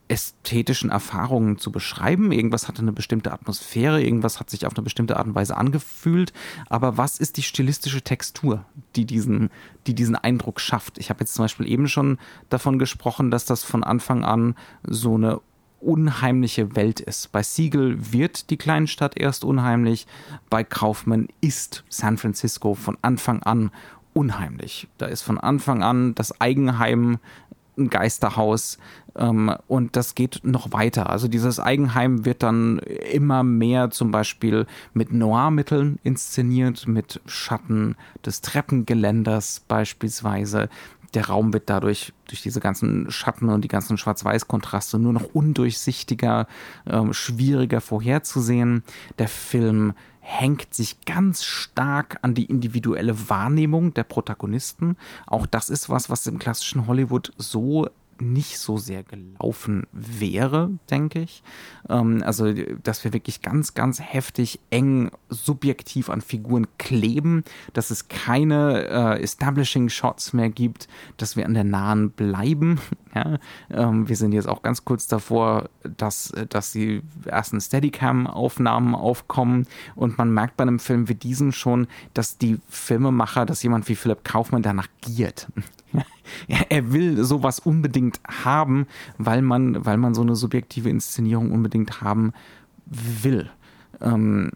[0.09, 2.33] ästhetischen Erfahrungen zu beschreiben.
[2.33, 6.33] Irgendwas hatte eine bestimmte Atmosphäre, irgendwas hat sich auf eine bestimmte Art und Weise angefühlt.
[6.69, 9.51] Aber was ist die stilistische Textur, die diesen,
[9.87, 10.99] die diesen Eindruck schafft?
[10.99, 15.15] Ich habe jetzt zum Beispiel eben schon davon gesprochen, dass das von Anfang an so
[15.15, 15.41] eine
[15.81, 17.33] unheimliche Welt ist.
[17.33, 20.07] Bei Siegel wird die Kleinstadt erst unheimlich,
[20.51, 23.71] bei Kaufmann ist San Francisco von Anfang an
[24.13, 24.89] unheimlich.
[24.99, 27.19] Da ist von Anfang an das Eigenheim
[27.79, 28.79] ein Geisterhaus
[29.17, 31.11] ähm, und das geht noch weiter.
[31.11, 32.79] Also dieses Eigenheim wird dann
[33.13, 40.69] immer mehr zum Beispiel mit Noir-Mitteln inszeniert, mit Schatten des Treppengeländers beispielsweise
[41.15, 46.47] der Raum wird dadurch durch diese ganzen Schatten und die ganzen Schwarz-Weiß-Kontraste nur noch undurchsichtiger,
[46.87, 48.83] ähm, schwieriger vorherzusehen.
[49.19, 54.97] Der Film hängt sich ganz stark an die individuelle Wahrnehmung der Protagonisten.
[55.27, 57.89] Auch das ist was, was im klassischen Hollywood so
[58.21, 61.43] nicht so sehr gelaufen wäre, denke ich.
[61.89, 62.53] Ähm, also,
[62.83, 69.23] dass wir wirklich ganz, ganz heftig, eng, subjektiv an Figuren kleben, dass es keine äh,
[69.23, 72.81] Establishing Shots mehr gibt, dass wir an der Nahen bleiben.
[73.15, 73.39] Ja?
[73.71, 80.19] Ähm, wir sind jetzt auch ganz kurz davor, dass, dass die ersten Steadicam-Aufnahmen aufkommen und
[80.19, 84.23] man merkt bei einem Film wie diesem schon, dass die Filmemacher, dass jemand wie Philipp
[84.23, 85.47] Kaufmann danach giert
[86.69, 88.87] er will sowas unbedingt haben,
[89.19, 92.33] weil man, weil man so eine subjektive Inszenierung unbedingt haben
[92.87, 93.51] will.
[94.01, 94.51] Ähm,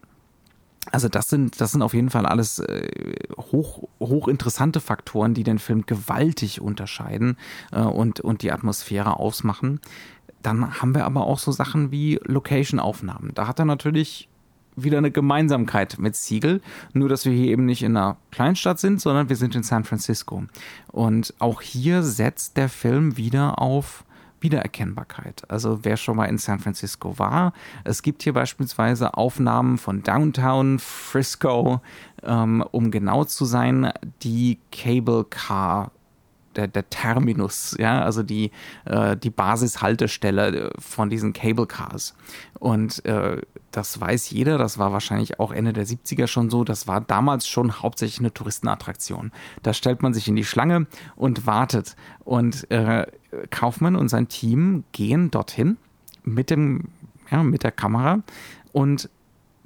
[0.92, 2.88] also das sind, das sind auf jeden Fall alles äh,
[3.36, 7.36] hoch, hochinteressante Faktoren, die den Film gewaltig unterscheiden
[7.70, 9.80] äh, und, und die Atmosphäre ausmachen.
[10.42, 13.32] Dann haben wir aber auch so Sachen wie Location-Aufnahmen.
[13.34, 14.29] Da hat er natürlich
[14.82, 16.60] wieder eine Gemeinsamkeit mit Siegel,
[16.92, 19.84] nur dass wir hier eben nicht in einer Kleinstadt sind, sondern wir sind in San
[19.84, 20.44] Francisco.
[20.88, 24.04] Und auch hier setzt der Film wieder auf
[24.40, 25.42] Wiedererkennbarkeit.
[25.48, 27.52] Also wer schon mal in San Francisco war,
[27.84, 31.80] es gibt hier beispielsweise Aufnahmen von Downtown Frisco,
[32.22, 35.92] ähm, um genau zu sein, die Cable Car
[36.60, 38.50] der, der Terminus, ja, also die,
[38.84, 42.14] äh, die Basishaltestelle von diesen Cable Cars.
[42.58, 46.86] Und äh, das weiß jeder, das war wahrscheinlich auch Ende der 70er schon so, das
[46.86, 49.32] war damals schon hauptsächlich eine Touristenattraktion.
[49.62, 51.96] Da stellt man sich in die Schlange und wartet.
[52.24, 53.06] Und äh,
[53.50, 55.78] Kaufmann und sein Team gehen dorthin
[56.22, 56.88] mit dem,
[57.30, 58.20] ja, mit der Kamera
[58.72, 59.08] und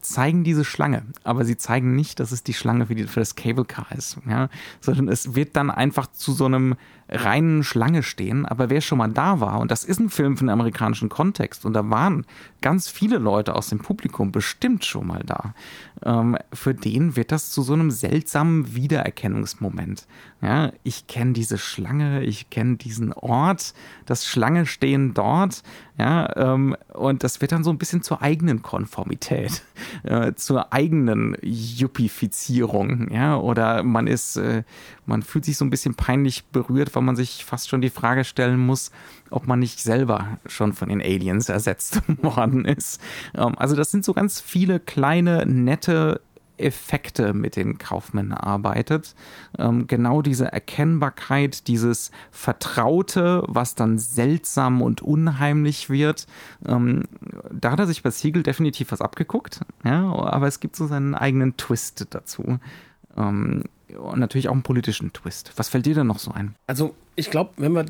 [0.04, 3.34] zeigen diese Schlange, aber sie zeigen nicht, dass es die Schlange für, die, für das
[3.34, 4.48] Cable Car ist, ja,
[4.80, 6.76] sondern es wird dann einfach zu so einem
[7.08, 8.46] reinen Schlange stehen.
[8.46, 11.64] Aber wer schon mal da war, und das ist ein Film für den amerikanischen Kontext,
[11.64, 12.26] und da waren
[12.60, 15.54] ganz viele Leute aus dem Publikum bestimmt schon mal da,
[16.02, 20.06] ähm, für den wird das zu so einem seltsamen Wiedererkennungsmoment.
[20.40, 25.62] Ja, ich kenne diese Schlange, ich kenne diesen Ort, das Schlange stehen dort,
[25.98, 29.62] ja, ähm, und das wird dann so ein bisschen zur eigenen Konformität,
[30.02, 34.64] äh, zur eigenen Juppifizierung, ja, oder man ist, äh,
[35.06, 38.24] man fühlt sich so ein bisschen peinlich berührt, weil man sich fast schon die Frage
[38.24, 38.90] stellen muss,
[39.30, 43.00] ob man nicht selber schon von den Aliens ersetzt worden ist.
[43.35, 46.20] Ähm, also das sind so ganz viele kleine, nette
[46.57, 49.14] Effekte, mit denen Kaufmann arbeitet.
[49.59, 56.26] Ähm, genau diese Erkennbarkeit, dieses Vertraute, was dann seltsam und unheimlich wird.
[56.64, 57.04] Ähm,
[57.52, 61.14] da hat er sich bei Siegel definitiv was abgeguckt, ja, aber es gibt so seinen
[61.14, 62.59] eigenen Twist dazu.
[63.16, 63.64] Ähm,
[63.98, 65.53] und natürlich auch einen politischen Twist.
[65.57, 66.55] Was fällt dir denn noch so ein?
[66.66, 67.87] Also, ich glaube, wenn wir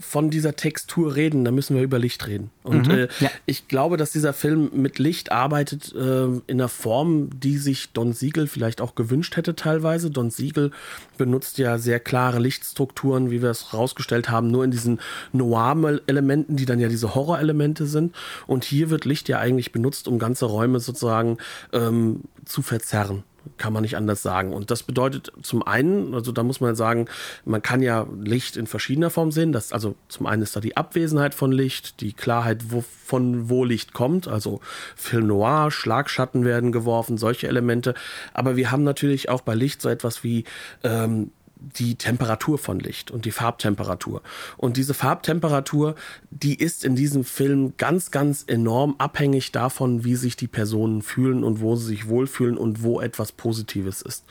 [0.00, 2.50] von dieser Textur reden, dann müssen wir über Licht reden.
[2.62, 3.30] Und Mhm, äh, ja.
[3.46, 8.12] ich glaube, dass dieser Film mit Licht arbeitet äh, in einer Form, die sich Don
[8.12, 10.10] Siegel vielleicht auch gewünscht hätte teilweise.
[10.10, 10.70] Don Siegel
[11.16, 15.00] benutzt ja sehr klare Lichtstrukturen, wie wir es rausgestellt haben, nur in diesen
[15.32, 18.14] Noir-Elementen, die dann ja diese Horror-Elemente sind.
[18.46, 21.38] Und hier wird Licht ja eigentlich benutzt, um ganze Räume sozusagen
[21.72, 23.24] ähm, zu verzerren
[23.56, 24.52] kann man nicht anders sagen.
[24.52, 27.06] Und das bedeutet zum einen, also da muss man sagen,
[27.44, 29.52] man kann ja Licht in verschiedener Form sehen.
[29.52, 33.64] Das, also zum einen ist da die Abwesenheit von Licht, die Klarheit, wo, von wo
[33.64, 34.60] Licht kommt, also
[34.96, 37.94] Film Noir, Schlagschatten werden geworfen, solche Elemente.
[38.34, 40.44] Aber wir haben natürlich auch bei Licht so etwas wie
[40.82, 44.22] ähm, die Temperatur von Licht und die Farbtemperatur.
[44.56, 45.94] Und diese Farbtemperatur,
[46.30, 51.44] die ist in diesem Film ganz, ganz enorm abhängig davon, wie sich die Personen fühlen
[51.44, 54.24] und wo sie sich wohlfühlen und wo etwas Positives ist.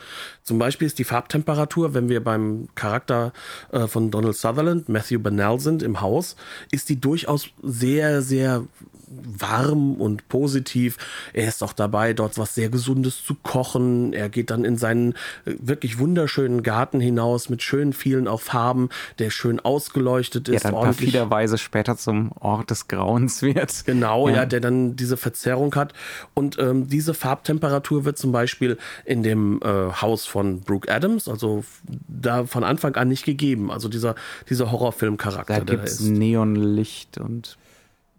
[0.43, 3.33] Zum Beispiel ist die Farbtemperatur, wenn wir beim Charakter
[3.71, 6.35] äh, von Donald Sutherland, Matthew Bennell sind im Haus,
[6.71, 8.65] ist die durchaus sehr, sehr
[9.09, 10.97] warm und positiv.
[11.33, 14.13] Er ist auch dabei, dort was sehr Gesundes zu kochen.
[14.13, 15.13] Er geht dann in seinen
[15.45, 18.89] äh, wirklich wunderschönen Garten hinaus mit schönen vielen auch Farben,
[19.19, 20.65] der schön ausgeleuchtet Der ist.
[20.65, 23.85] dann ordentlich- perfiderweise später zum Ort des Grauens wird.
[23.85, 24.35] Genau, ja.
[24.37, 24.45] Ja.
[24.45, 25.93] der dann diese Verzerrung hat.
[26.33, 29.67] Und ähm, diese Farbtemperatur wird zum Beispiel in dem äh,
[30.01, 31.63] Haus von Brooke Adams, also
[32.07, 33.71] da von Anfang an nicht gegeben.
[33.71, 34.15] Also dieser,
[34.49, 36.07] dieser Horrorfilmcharakter, Da der gibt es ist.
[36.07, 37.57] Neonlicht und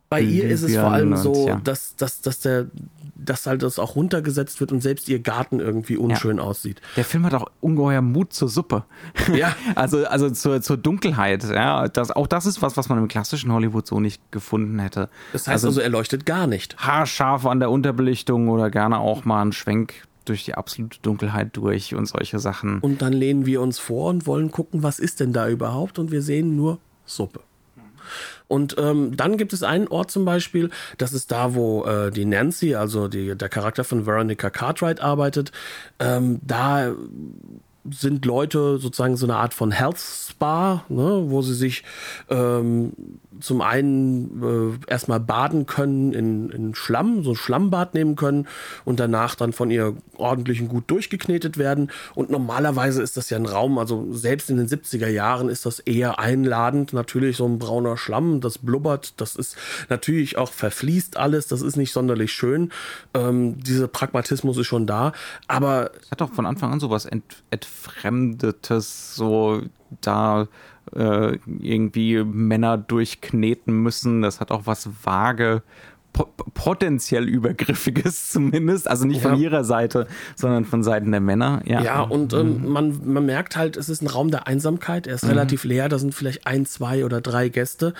[0.08, 1.60] Bei ihr ist es vor allem so, ja.
[1.62, 2.66] dass, dass, dass der
[3.18, 6.80] dass halt das auch runtergesetzt wird und selbst ihr Garten irgendwie unschön aussieht.
[6.96, 8.84] Der Film hat auch ungeheuer Mut zur Suppe.
[9.34, 9.54] Ja.
[9.74, 11.44] also also zur, zur Dunkelheit.
[11.44, 15.08] Ja, das, auch das ist was, was man im klassischen Hollywood so nicht gefunden hätte.
[15.32, 16.76] Das heißt also, er leuchtet gar nicht.
[16.78, 21.94] haarscharf an der Unterbelichtung oder gerne auch mal ein Schwenk durch die absolute Dunkelheit durch
[21.94, 22.80] und solche Sachen.
[22.80, 25.98] Und dann lehnen wir uns vor und wollen gucken, was ist denn da überhaupt?
[25.98, 27.40] Und wir sehen nur Suppe.
[28.46, 32.24] Und ähm, dann gibt es einen Ort zum Beispiel, das ist da, wo äh, die
[32.24, 35.52] Nancy, also die, der Charakter von Veronica Cartwright arbeitet.
[35.98, 36.94] Ähm, da
[37.90, 41.84] sind Leute sozusagen so eine Art von Health Spa, ne, wo sie sich
[42.28, 42.92] ähm,
[43.40, 48.46] zum einen äh, erstmal baden können in, in Schlamm, so ein Schlammbad nehmen können
[48.84, 51.90] und danach dann von ihr ordentlich und gut durchgeknetet werden.
[52.14, 55.78] Und normalerweise ist das ja ein Raum, also selbst in den 70er Jahren ist das
[55.78, 56.92] eher einladend.
[56.92, 59.56] Natürlich so ein brauner Schlamm, das blubbert, das ist
[59.88, 62.70] natürlich auch verfließt alles, das ist nicht sonderlich schön.
[63.14, 65.12] Ähm, dieser Pragmatismus ist schon da,
[65.46, 67.24] aber Es hat auch von Anfang an so was Ent
[67.68, 69.62] Entfremdetes, so
[70.00, 70.48] da
[70.94, 74.22] äh, irgendwie Männer durchkneten müssen.
[74.22, 75.62] Das hat auch was vage,
[76.12, 78.88] po potenziell übergriffiges zumindest.
[78.88, 79.38] Also nicht von Ja.
[79.38, 81.60] ihrer Seite, sondern von Seiten der Männer.
[81.64, 85.06] Ja, Ja, und ähm, man, man merkt halt, es ist ein Raum der Einsamkeit.
[85.06, 85.88] Er ist relativ leer.
[85.88, 87.94] Da sind vielleicht ein, zwei oder drei Gäste.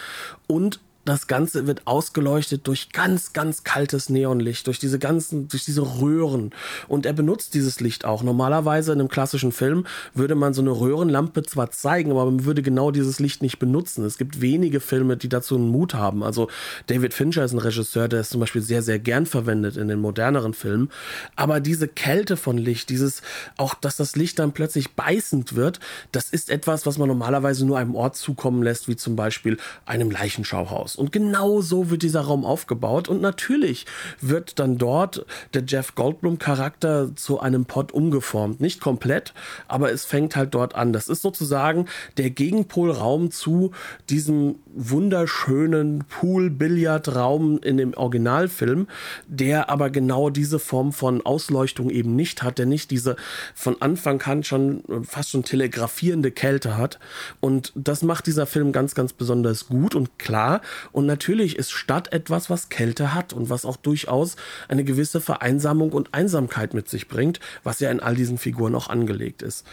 [0.46, 5.80] Und das Ganze wird ausgeleuchtet durch ganz, ganz kaltes Neonlicht, durch diese ganzen, durch diese
[5.80, 6.50] Röhren.
[6.86, 8.22] Und er benutzt dieses Licht auch.
[8.22, 12.62] Normalerweise in einem klassischen Film würde man so eine Röhrenlampe zwar zeigen, aber man würde
[12.62, 14.04] genau dieses Licht nicht benutzen.
[14.04, 16.22] Es gibt wenige Filme, die dazu einen Mut haben.
[16.22, 16.48] Also
[16.88, 20.00] David Fincher ist ein Regisseur, der es zum Beispiel sehr, sehr gern verwendet in den
[20.00, 20.90] moderneren Filmen.
[21.36, 23.22] Aber diese Kälte von Licht, dieses,
[23.56, 25.80] auch, dass das Licht dann plötzlich beißend wird,
[26.12, 30.10] das ist etwas, was man normalerweise nur einem Ort zukommen lässt, wie zum Beispiel einem
[30.10, 30.97] Leichenschauhaus.
[30.98, 33.08] Und genau so wird dieser Raum aufgebaut.
[33.08, 33.86] Und natürlich
[34.20, 38.60] wird dann dort der Jeff Goldblum-Charakter zu einem Pod umgeformt.
[38.60, 39.34] Nicht komplett,
[39.68, 40.92] aber es fängt halt dort an.
[40.92, 43.72] Das ist sozusagen der Gegenpolraum zu
[44.10, 48.86] diesem wunderschönen Pool-Billard-Raum in dem Originalfilm,
[49.26, 53.16] der aber genau diese Form von Ausleuchtung eben nicht hat, der nicht diese
[53.54, 56.98] von Anfang an schon fast schon telegrafierende Kälte hat.
[57.40, 60.60] Und das macht dieser Film ganz, ganz besonders gut und klar.
[60.92, 64.36] Und natürlich ist Stadt etwas, was Kälte hat und was auch durchaus
[64.68, 68.88] eine gewisse Vereinsamung und Einsamkeit mit sich bringt, was ja in all diesen Figuren auch
[68.88, 69.66] angelegt ist.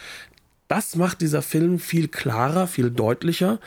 [0.67, 3.59] Das macht dieser Film viel klarer, viel deutlicher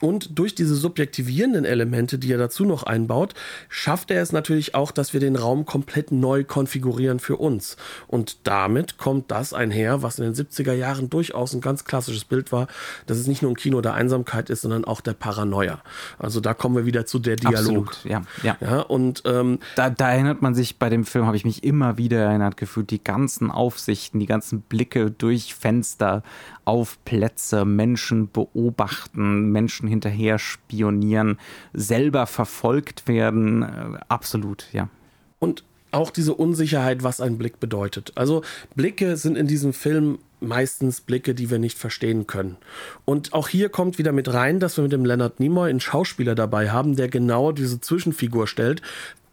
[0.00, 3.34] und durch diese subjektivierenden Elemente, die er dazu noch einbaut,
[3.68, 7.76] schafft er es natürlich auch, dass wir den Raum komplett neu konfigurieren für uns.
[8.06, 12.50] Und damit kommt das einher, was in den 70er Jahren durchaus ein ganz klassisches Bild
[12.50, 12.66] war,
[13.06, 15.82] dass es nicht nur ein Kino der Einsamkeit ist, sondern auch der Paranoia.
[16.18, 17.58] Also da kommen wir wieder zu der Dialog.
[17.58, 18.56] Absolut, ja, ja.
[18.60, 21.98] ja und ähm, da, da erinnert man sich bei dem Film, habe ich mich immer
[21.98, 26.22] wieder erinnert gefühlt, die ganzen Aufsichten, die ganzen Blicke durch Fenster
[26.64, 31.38] auf Plätze, Menschen beobachten, Menschen hinterher spionieren,
[31.74, 33.62] selber verfolgt werden.
[33.62, 34.88] Äh, absolut, ja.
[35.38, 38.12] Und auch diese Unsicherheit, was ein Blick bedeutet.
[38.14, 38.42] Also
[38.74, 42.56] Blicke sind in diesem Film meistens Blicke, die wir nicht verstehen können.
[43.04, 46.34] Und auch hier kommt wieder mit rein, dass wir mit dem Leonard Nimoy einen Schauspieler
[46.34, 48.82] dabei haben, der genau diese Zwischenfigur stellt,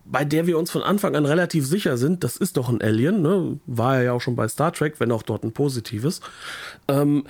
[0.09, 3.21] bei der wir uns von Anfang an relativ sicher sind, das ist doch ein Alien,
[3.21, 3.59] ne?
[3.65, 6.21] war er ja auch schon bei Star Trek, wenn auch dort ein positives.
[6.87, 7.25] Ähm,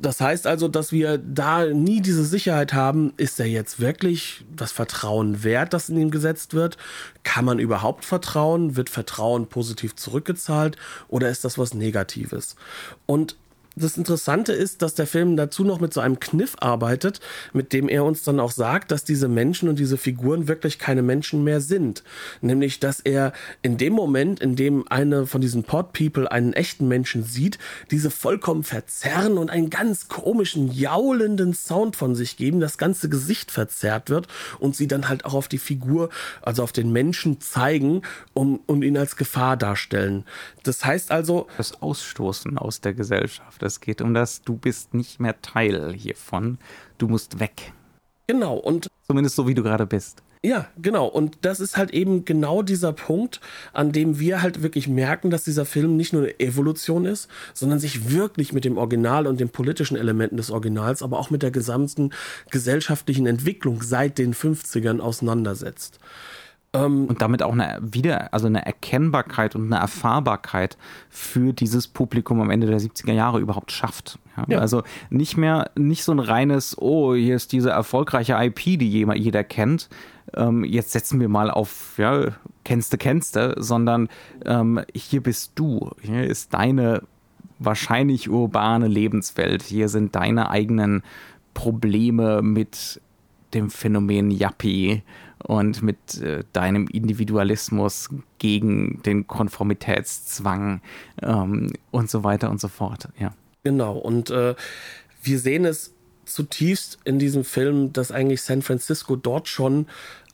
[0.00, 4.70] das heißt also, dass wir da nie diese Sicherheit haben, ist er jetzt wirklich das
[4.70, 6.76] Vertrauen wert, das in ihm gesetzt wird?
[7.24, 8.76] Kann man überhaupt vertrauen?
[8.76, 10.76] Wird Vertrauen positiv zurückgezahlt
[11.08, 12.56] oder ist das was Negatives?
[13.06, 13.36] Und
[13.78, 17.20] das Interessante ist, dass der Film dazu noch mit so einem Kniff arbeitet,
[17.52, 21.02] mit dem er uns dann auch sagt, dass diese Menschen und diese Figuren wirklich keine
[21.02, 22.02] Menschen mehr sind.
[22.40, 26.88] Nämlich, dass er in dem Moment, in dem eine von diesen Pod People einen echten
[26.88, 27.58] Menschen sieht,
[27.90, 33.50] diese vollkommen verzerren und einen ganz komischen, jaulenden Sound von sich geben, das ganze Gesicht
[33.50, 36.10] verzerrt wird und sie dann halt auch auf die Figur,
[36.42, 38.02] also auf den Menschen zeigen
[38.34, 40.24] um, und ihn als Gefahr darstellen.
[40.64, 41.46] Das heißt also.
[41.56, 43.62] Das Ausstoßen aus der Gesellschaft.
[43.68, 46.58] Es geht um das, du bist nicht mehr Teil hiervon.
[46.96, 47.72] Du musst weg.
[48.26, 48.88] Genau, und.
[49.06, 50.22] Zumindest so, wie du gerade bist.
[50.42, 51.06] Ja, genau.
[51.06, 53.40] Und das ist halt eben genau dieser Punkt,
[53.72, 57.80] an dem wir halt wirklich merken, dass dieser Film nicht nur eine Evolution ist, sondern
[57.80, 61.50] sich wirklich mit dem Original und den politischen Elementen des Originals, aber auch mit der
[61.50, 62.10] gesamten
[62.50, 65.98] gesellschaftlichen Entwicklung seit den 50ern auseinandersetzt.
[66.74, 70.76] Ähm, und damit auch eine wieder, also eine Erkennbarkeit und eine Erfahrbarkeit
[71.08, 74.18] für dieses Publikum am Ende der 70er Jahre überhaupt schafft.
[74.36, 74.44] Ja?
[74.48, 74.58] Ja.
[74.58, 79.44] Also nicht mehr, nicht so ein reines, oh, hier ist diese erfolgreiche IP, die jeder
[79.44, 79.88] kennt.
[80.34, 82.32] Ähm, jetzt setzen wir mal auf, ja,
[82.64, 84.08] kennste, kennste, sondern
[84.44, 87.02] ähm, hier bist du, hier ist deine
[87.58, 91.02] wahrscheinlich urbane Lebenswelt, hier sind deine eigenen
[91.54, 93.00] Probleme mit
[93.54, 95.02] dem Phänomen Yuppie
[95.44, 100.80] und mit äh, deinem Individualismus gegen den Konformitätszwang
[101.22, 103.08] ähm, und so weiter und so fort.
[103.18, 103.34] Ja.
[103.62, 104.54] Genau, und äh,
[105.22, 109.86] wir sehen es zutiefst in diesem Film, dass eigentlich San Francisco dort schon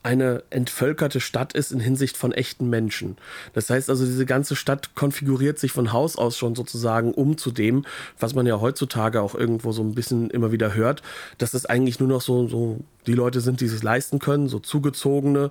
[0.05, 3.17] eine entvölkerte Stadt ist in Hinsicht von echten Menschen.
[3.53, 7.49] Das heißt also, diese ganze Stadt konfiguriert sich von Haus aus schon sozusagen um zu
[7.49, 7.85] dem,
[8.19, 11.01] was man ja heutzutage auch irgendwo so ein bisschen immer wieder hört,
[11.39, 14.59] dass es eigentlich nur noch so, so die Leute sind, die es leisten können, so
[14.59, 15.49] zugezogene,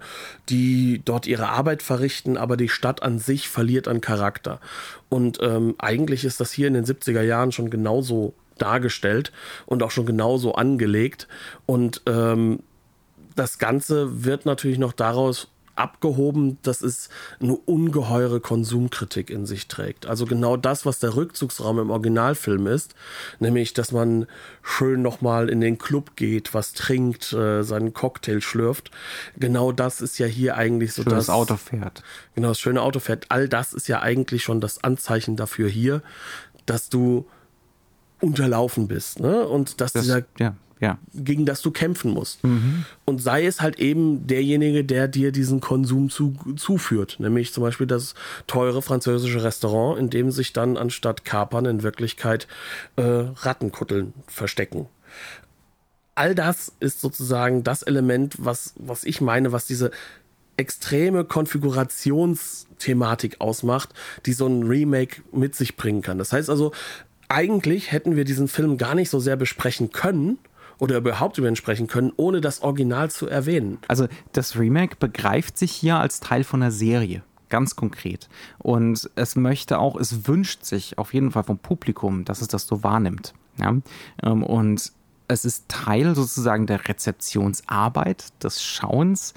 [0.48, 4.60] die dort ihre Arbeit verrichten, aber die Stadt an sich verliert an Charakter.
[5.08, 9.32] Und ähm, eigentlich ist das hier in den 70er Jahren schon genauso dargestellt
[9.66, 11.26] und auch schon genauso angelegt.
[11.66, 12.60] Und ähm,
[13.34, 17.08] das Ganze wird natürlich noch daraus abgehoben, dass es
[17.40, 20.06] eine ungeheure Konsumkritik in sich trägt.
[20.06, 22.94] Also genau das, was der Rückzugsraum im Originalfilm ist,
[23.40, 24.26] nämlich, dass man
[24.62, 28.90] schön nochmal in den Club geht, was trinkt, äh, seinen Cocktail schlürft.
[29.36, 32.02] Genau das ist ja hier eigentlich so Schönes das Auto fährt.
[32.34, 33.26] Genau, das schöne Auto fährt.
[33.30, 36.02] All das ist ja eigentlich schon das Anzeichen dafür hier,
[36.66, 37.26] dass du
[38.20, 39.46] unterlaufen bist, ne?
[39.46, 40.98] Und dass das, dieser ja ja.
[41.14, 42.40] gegen das du kämpfen musst.
[43.04, 47.16] Und sei es halt eben derjenige, der dir diesen Konsum zu, zuführt.
[47.18, 48.14] Nämlich zum Beispiel das
[48.46, 52.46] teure französische Restaurant, in dem sich dann anstatt Kapern in Wirklichkeit
[52.96, 54.86] äh, Rattenkutteln verstecken.
[56.14, 59.90] All das ist sozusagen das Element, was, was ich meine, was diese
[60.56, 63.88] extreme Konfigurationsthematik ausmacht,
[64.24, 66.18] die so ein Remake mit sich bringen kann.
[66.18, 66.70] Das heißt also,
[67.28, 70.38] eigentlich hätten wir diesen Film gar nicht so sehr besprechen können
[70.78, 73.78] oder überhaupt über ihn sprechen können, ohne das Original zu erwähnen.
[73.88, 77.22] Also das Remake begreift sich hier als Teil von einer Serie.
[77.48, 78.28] Ganz konkret.
[78.58, 82.66] Und es möchte auch, es wünscht sich auf jeden Fall vom Publikum, dass es das
[82.66, 83.34] so wahrnimmt.
[83.58, 83.76] Ja?
[84.22, 84.92] Ähm, Und
[85.28, 89.34] es ist Teil sozusagen der Rezeptionsarbeit, des Schauens,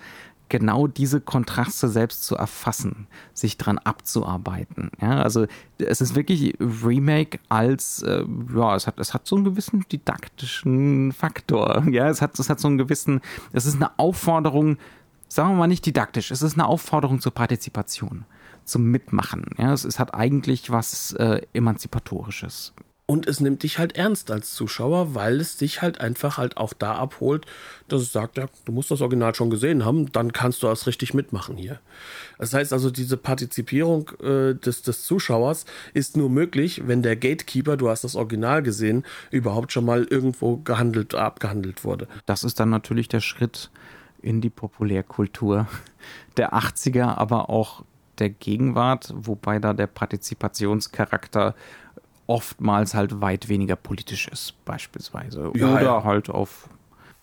[0.49, 4.91] genau diese Kontraste selbst zu erfassen, sich dran abzuarbeiten.
[5.01, 5.45] Ja, also
[5.77, 8.23] es ist wirklich Remake als, äh,
[8.55, 11.83] ja, es hat, es hat so einen gewissen didaktischen Faktor.
[11.97, 13.21] Ja, es hat, es hat so einen gewissen,
[13.53, 14.77] es ist eine Aufforderung,
[15.29, 18.25] sagen wir mal nicht didaktisch, es ist eine Aufforderung zur Partizipation,
[18.65, 19.45] zum Mitmachen.
[19.57, 22.73] Ja, es, es hat eigentlich was äh, Emanzipatorisches.
[23.09, 26.73] Und es nimmt dich halt ernst als Zuschauer, weil es dich halt einfach halt auch
[26.73, 27.45] da abholt,
[27.87, 30.87] dass es sagt, ja, du musst das Original schon gesehen haben, dann kannst du das
[30.87, 31.79] richtig mitmachen hier.
[32.37, 37.77] Das heißt also, diese Partizipierung äh, des, des Zuschauers ist nur möglich, wenn der Gatekeeper,
[37.77, 42.09] du hast das Original gesehen, überhaupt schon mal irgendwo gehandelt, abgehandelt wurde.
[42.25, 43.71] Das ist dann natürlich der Schritt
[44.21, 45.67] in die Populärkultur
[46.35, 47.85] der 80er, aber auch
[48.19, 51.55] der Gegenwart, wobei da der Partizipationscharakter
[52.27, 55.51] oftmals halt weit weniger politisch ist, beispielsweise.
[55.55, 56.03] Ja, Oder ja.
[56.03, 56.69] halt auf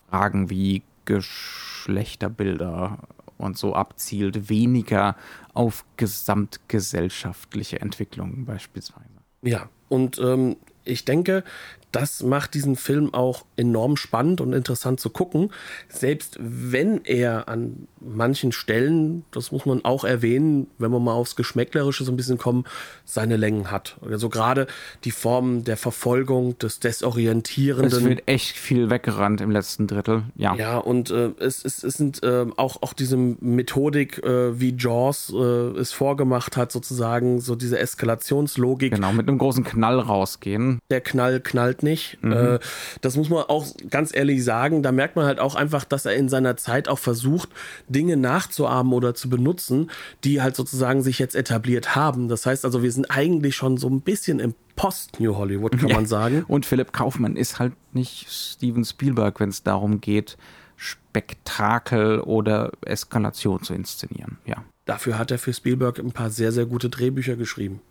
[0.09, 2.97] Fragen wie Geschlechterbilder
[3.37, 5.15] und so abzielt, weniger
[5.53, 9.05] auf gesamtgesellschaftliche Entwicklungen beispielsweise.
[9.41, 11.43] Ja, und ähm, ich denke,
[11.91, 15.51] das macht diesen Film auch enorm spannend und interessant zu gucken.
[15.87, 21.35] Selbst wenn er an manchen Stellen, das muss man auch erwähnen, wenn wir mal aufs
[21.35, 22.65] Geschmäcklerische so ein bisschen kommen,
[23.05, 23.97] seine Längen hat.
[24.07, 24.67] Also gerade
[25.03, 28.05] die Form der Verfolgung, des Es Desorientierenden.
[28.05, 30.23] wird echt viel weggerannt im letzten Drittel.
[30.35, 30.55] Ja.
[30.55, 35.33] Ja, und äh, es, es, es sind äh, auch, auch diese Methodik, äh, wie Jaws
[35.33, 35.37] äh,
[35.79, 38.93] es vorgemacht hat, sozusagen, so diese Eskalationslogik.
[38.93, 40.79] Genau, mit einem großen Knall rausgehen.
[40.89, 42.17] der Knall knallt nicht.
[42.23, 42.59] Äh,
[43.01, 44.83] das muss man auch ganz ehrlich sagen.
[44.83, 47.49] Da merkt man halt auch einfach, dass er in seiner Zeit auch versucht,
[47.87, 49.91] Dinge nachzuahmen oder zu benutzen,
[50.23, 52.27] die halt sozusagen sich jetzt etabliert haben.
[52.27, 56.05] Das heißt also, wir sind eigentlich schon so ein bisschen im Post-New Hollywood, kann man
[56.07, 56.43] sagen.
[56.47, 60.37] Und Philipp Kaufmann ist halt nicht Steven Spielberg, wenn es darum geht,
[60.75, 64.37] Spektakel oder Eskalation zu inszenieren.
[64.45, 64.63] Ja.
[64.85, 67.81] Dafür hat er für Spielberg ein paar sehr, sehr gute Drehbücher geschrieben.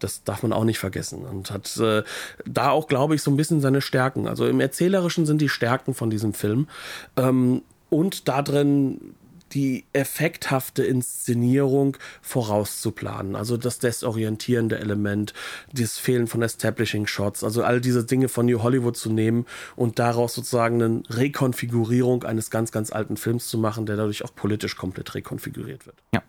[0.00, 1.24] Das darf man auch nicht vergessen.
[1.24, 2.02] Und hat äh,
[2.44, 4.26] da auch, glaube ich, so ein bisschen seine Stärken.
[4.26, 6.68] Also im Erzählerischen sind die Stärken von diesem Film.
[7.16, 9.14] Ähm, und da drin
[9.52, 13.34] die effekthafte Inszenierung vorauszuplanen.
[13.34, 15.34] Also das desorientierende Element,
[15.72, 19.46] das Fehlen von Establishing Shots, also all diese Dinge von New Hollywood zu nehmen
[19.76, 24.34] und daraus sozusagen eine Rekonfigurierung eines ganz, ganz alten Films zu machen, der dadurch auch
[24.34, 25.96] politisch komplett rekonfiguriert wird.
[26.14, 26.22] Ja.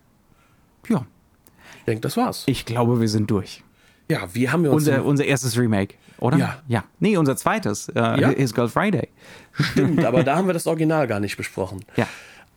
[0.88, 1.06] Ja.
[1.78, 2.44] Ich denke, das war's.
[2.46, 3.62] Ich glaube, wir sind durch.
[4.10, 6.36] Ja, wie haben wir uns Unser, unser erstes Remake, oder?
[6.36, 6.62] Ja.
[6.68, 6.84] Ja.
[7.00, 7.88] Nee, unser zweites.
[7.88, 8.28] Äh, Ja?
[8.30, 9.08] His Girl Friday.
[9.58, 11.84] stimmt, aber da haben wir das Original gar nicht besprochen.
[11.96, 12.06] Ja.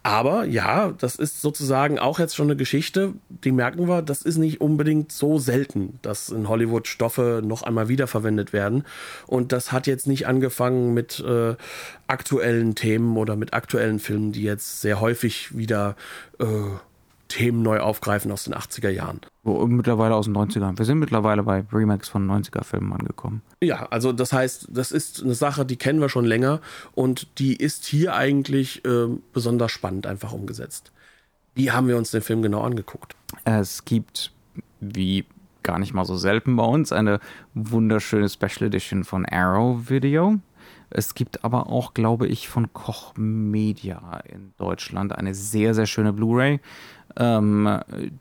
[0.04, 4.38] Aber ja, das ist sozusagen auch jetzt schon eine Geschichte, die merken wir, das ist
[4.38, 8.84] nicht unbedingt so selten, dass in Hollywood Stoffe noch einmal wiederverwendet werden.
[9.26, 11.56] Und das hat jetzt nicht angefangen mit äh,
[12.06, 15.96] aktuellen Themen oder mit aktuellen Filmen, die jetzt sehr häufig wieder
[16.40, 16.46] äh,
[17.36, 19.20] Themen neu aufgreifen aus den 80er Jahren.
[19.44, 20.78] So, mittlerweile aus den 90ern.
[20.78, 23.42] Wir sind mittlerweile bei Remakes von 90er-Filmen angekommen.
[23.62, 26.62] Ja, also das heißt, das ist eine Sache, die kennen wir schon länger
[26.94, 30.94] und die ist hier eigentlich äh, besonders spannend einfach umgesetzt.
[31.56, 33.18] Wie haben wir uns den Film genau angeguckt?
[33.44, 34.32] Es gibt,
[34.80, 35.26] wie
[35.64, 37.20] gar nicht mal so selten bei uns, eine
[37.54, 40.40] wunderschöne Special Edition von Arrow Video.
[40.90, 46.14] Es gibt aber auch, glaube ich, von Koch Media in Deutschland eine sehr, sehr schöne
[46.14, 46.62] Blu-ray.
[47.18, 47.80] Ähm,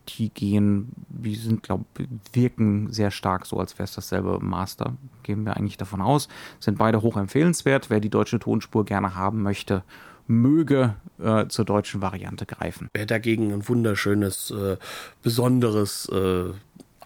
[0.08, 1.84] die gehen, die sind, glaube
[2.32, 4.94] wirken sehr stark so, als wäre es dasselbe Master.
[5.22, 6.28] Gehen wir eigentlich davon aus.
[6.60, 7.90] Sind beide hoch empfehlenswert.
[7.90, 9.82] Wer die deutsche Tonspur gerne haben möchte,
[10.26, 12.88] möge äh, zur deutschen Variante greifen.
[12.94, 14.76] Wer dagegen ein wunderschönes, äh,
[15.22, 16.50] besonderes äh,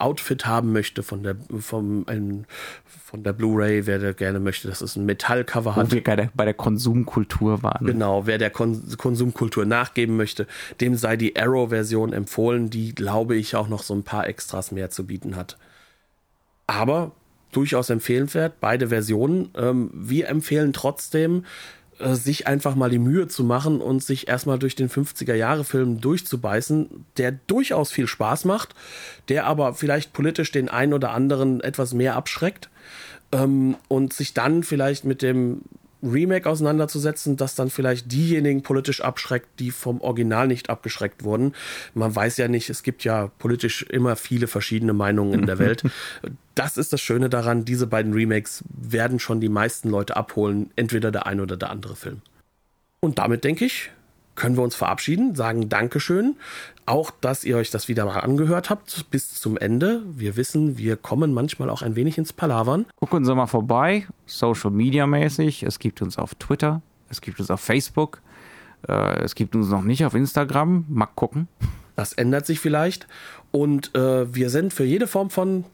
[0.00, 2.46] Outfit haben möchte von der, vom, ein,
[2.84, 5.92] von der Blu-ray, wer da gerne möchte, dass es ein Metallcover Wo hat.
[5.92, 7.86] wir gerade bei der Konsumkultur waren.
[7.86, 10.46] Genau, wer der Kon Konsumkultur nachgeben möchte,
[10.80, 14.90] dem sei die Arrow-Version empfohlen, die, glaube ich, auch noch so ein paar Extras mehr
[14.90, 15.56] zu bieten hat.
[16.66, 17.12] Aber
[17.52, 19.50] durchaus empfehlenswert, beide Versionen.
[19.56, 21.44] Ähm, wir empfehlen trotzdem,
[22.00, 27.32] sich einfach mal die Mühe zu machen und sich erstmal durch den 50er-Jahre-Film durchzubeißen, der
[27.32, 28.74] durchaus viel Spaß macht,
[29.28, 32.68] der aber vielleicht politisch den einen oder anderen etwas mehr abschreckt
[33.32, 35.62] ähm, und sich dann vielleicht mit dem
[36.02, 41.54] Remake auseinanderzusetzen, das dann vielleicht diejenigen politisch abschreckt, die vom Original nicht abgeschreckt wurden.
[41.94, 45.82] Man weiß ja nicht, es gibt ja politisch immer viele verschiedene Meinungen in der Welt.
[46.54, 51.10] Das ist das Schöne daran, diese beiden Remakes werden schon die meisten Leute abholen, entweder
[51.10, 52.20] der eine oder der andere Film.
[53.00, 53.90] Und damit denke ich,
[54.38, 56.36] können wir uns verabschieden, sagen Dankeschön.
[56.86, 60.02] Auch, dass ihr euch das wieder mal angehört habt bis zum Ende.
[60.14, 62.86] Wir wissen, wir kommen manchmal auch ein wenig ins Palavern.
[62.96, 65.64] Gucken Sie mal vorbei, Social Media mäßig.
[65.64, 66.80] Es gibt uns auf Twitter,
[67.10, 68.22] es gibt uns auf Facebook,
[68.88, 70.86] äh, es gibt uns noch nicht auf Instagram.
[70.88, 71.48] Mal gucken.
[71.96, 73.08] Das ändert sich vielleicht.
[73.50, 75.64] Und äh, wir sind für jede Form von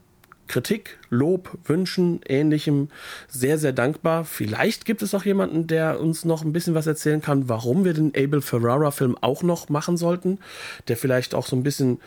[0.47, 2.89] Kritik, Lob, Wünschen, ähnlichem
[3.27, 4.25] sehr, sehr dankbar.
[4.25, 7.93] Vielleicht gibt es auch jemanden, der uns noch ein bisschen was erzählen kann, warum wir
[7.93, 10.39] den Abel Ferrara-Film auch noch machen sollten,
[10.87, 11.99] der vielleicht auch so ein bisschen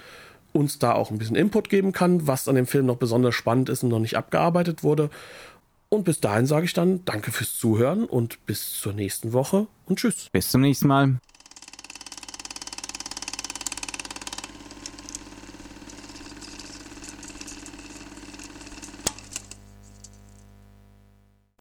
[0.53, 3.69] uns da auch ein bisschen Input geben kann, was an dem Film noch besonders spannend
[3.69, 5.11] ist und noch nicht abgearbeitet wurde.
[5.89, 9.99] Und bis dahin sage ich dann danke fürs Zuhören und bis zur nächsten Woche und
[9.99, 10.29] tschüss.
[10.33, 11.19] Bis zum nächsten Mal.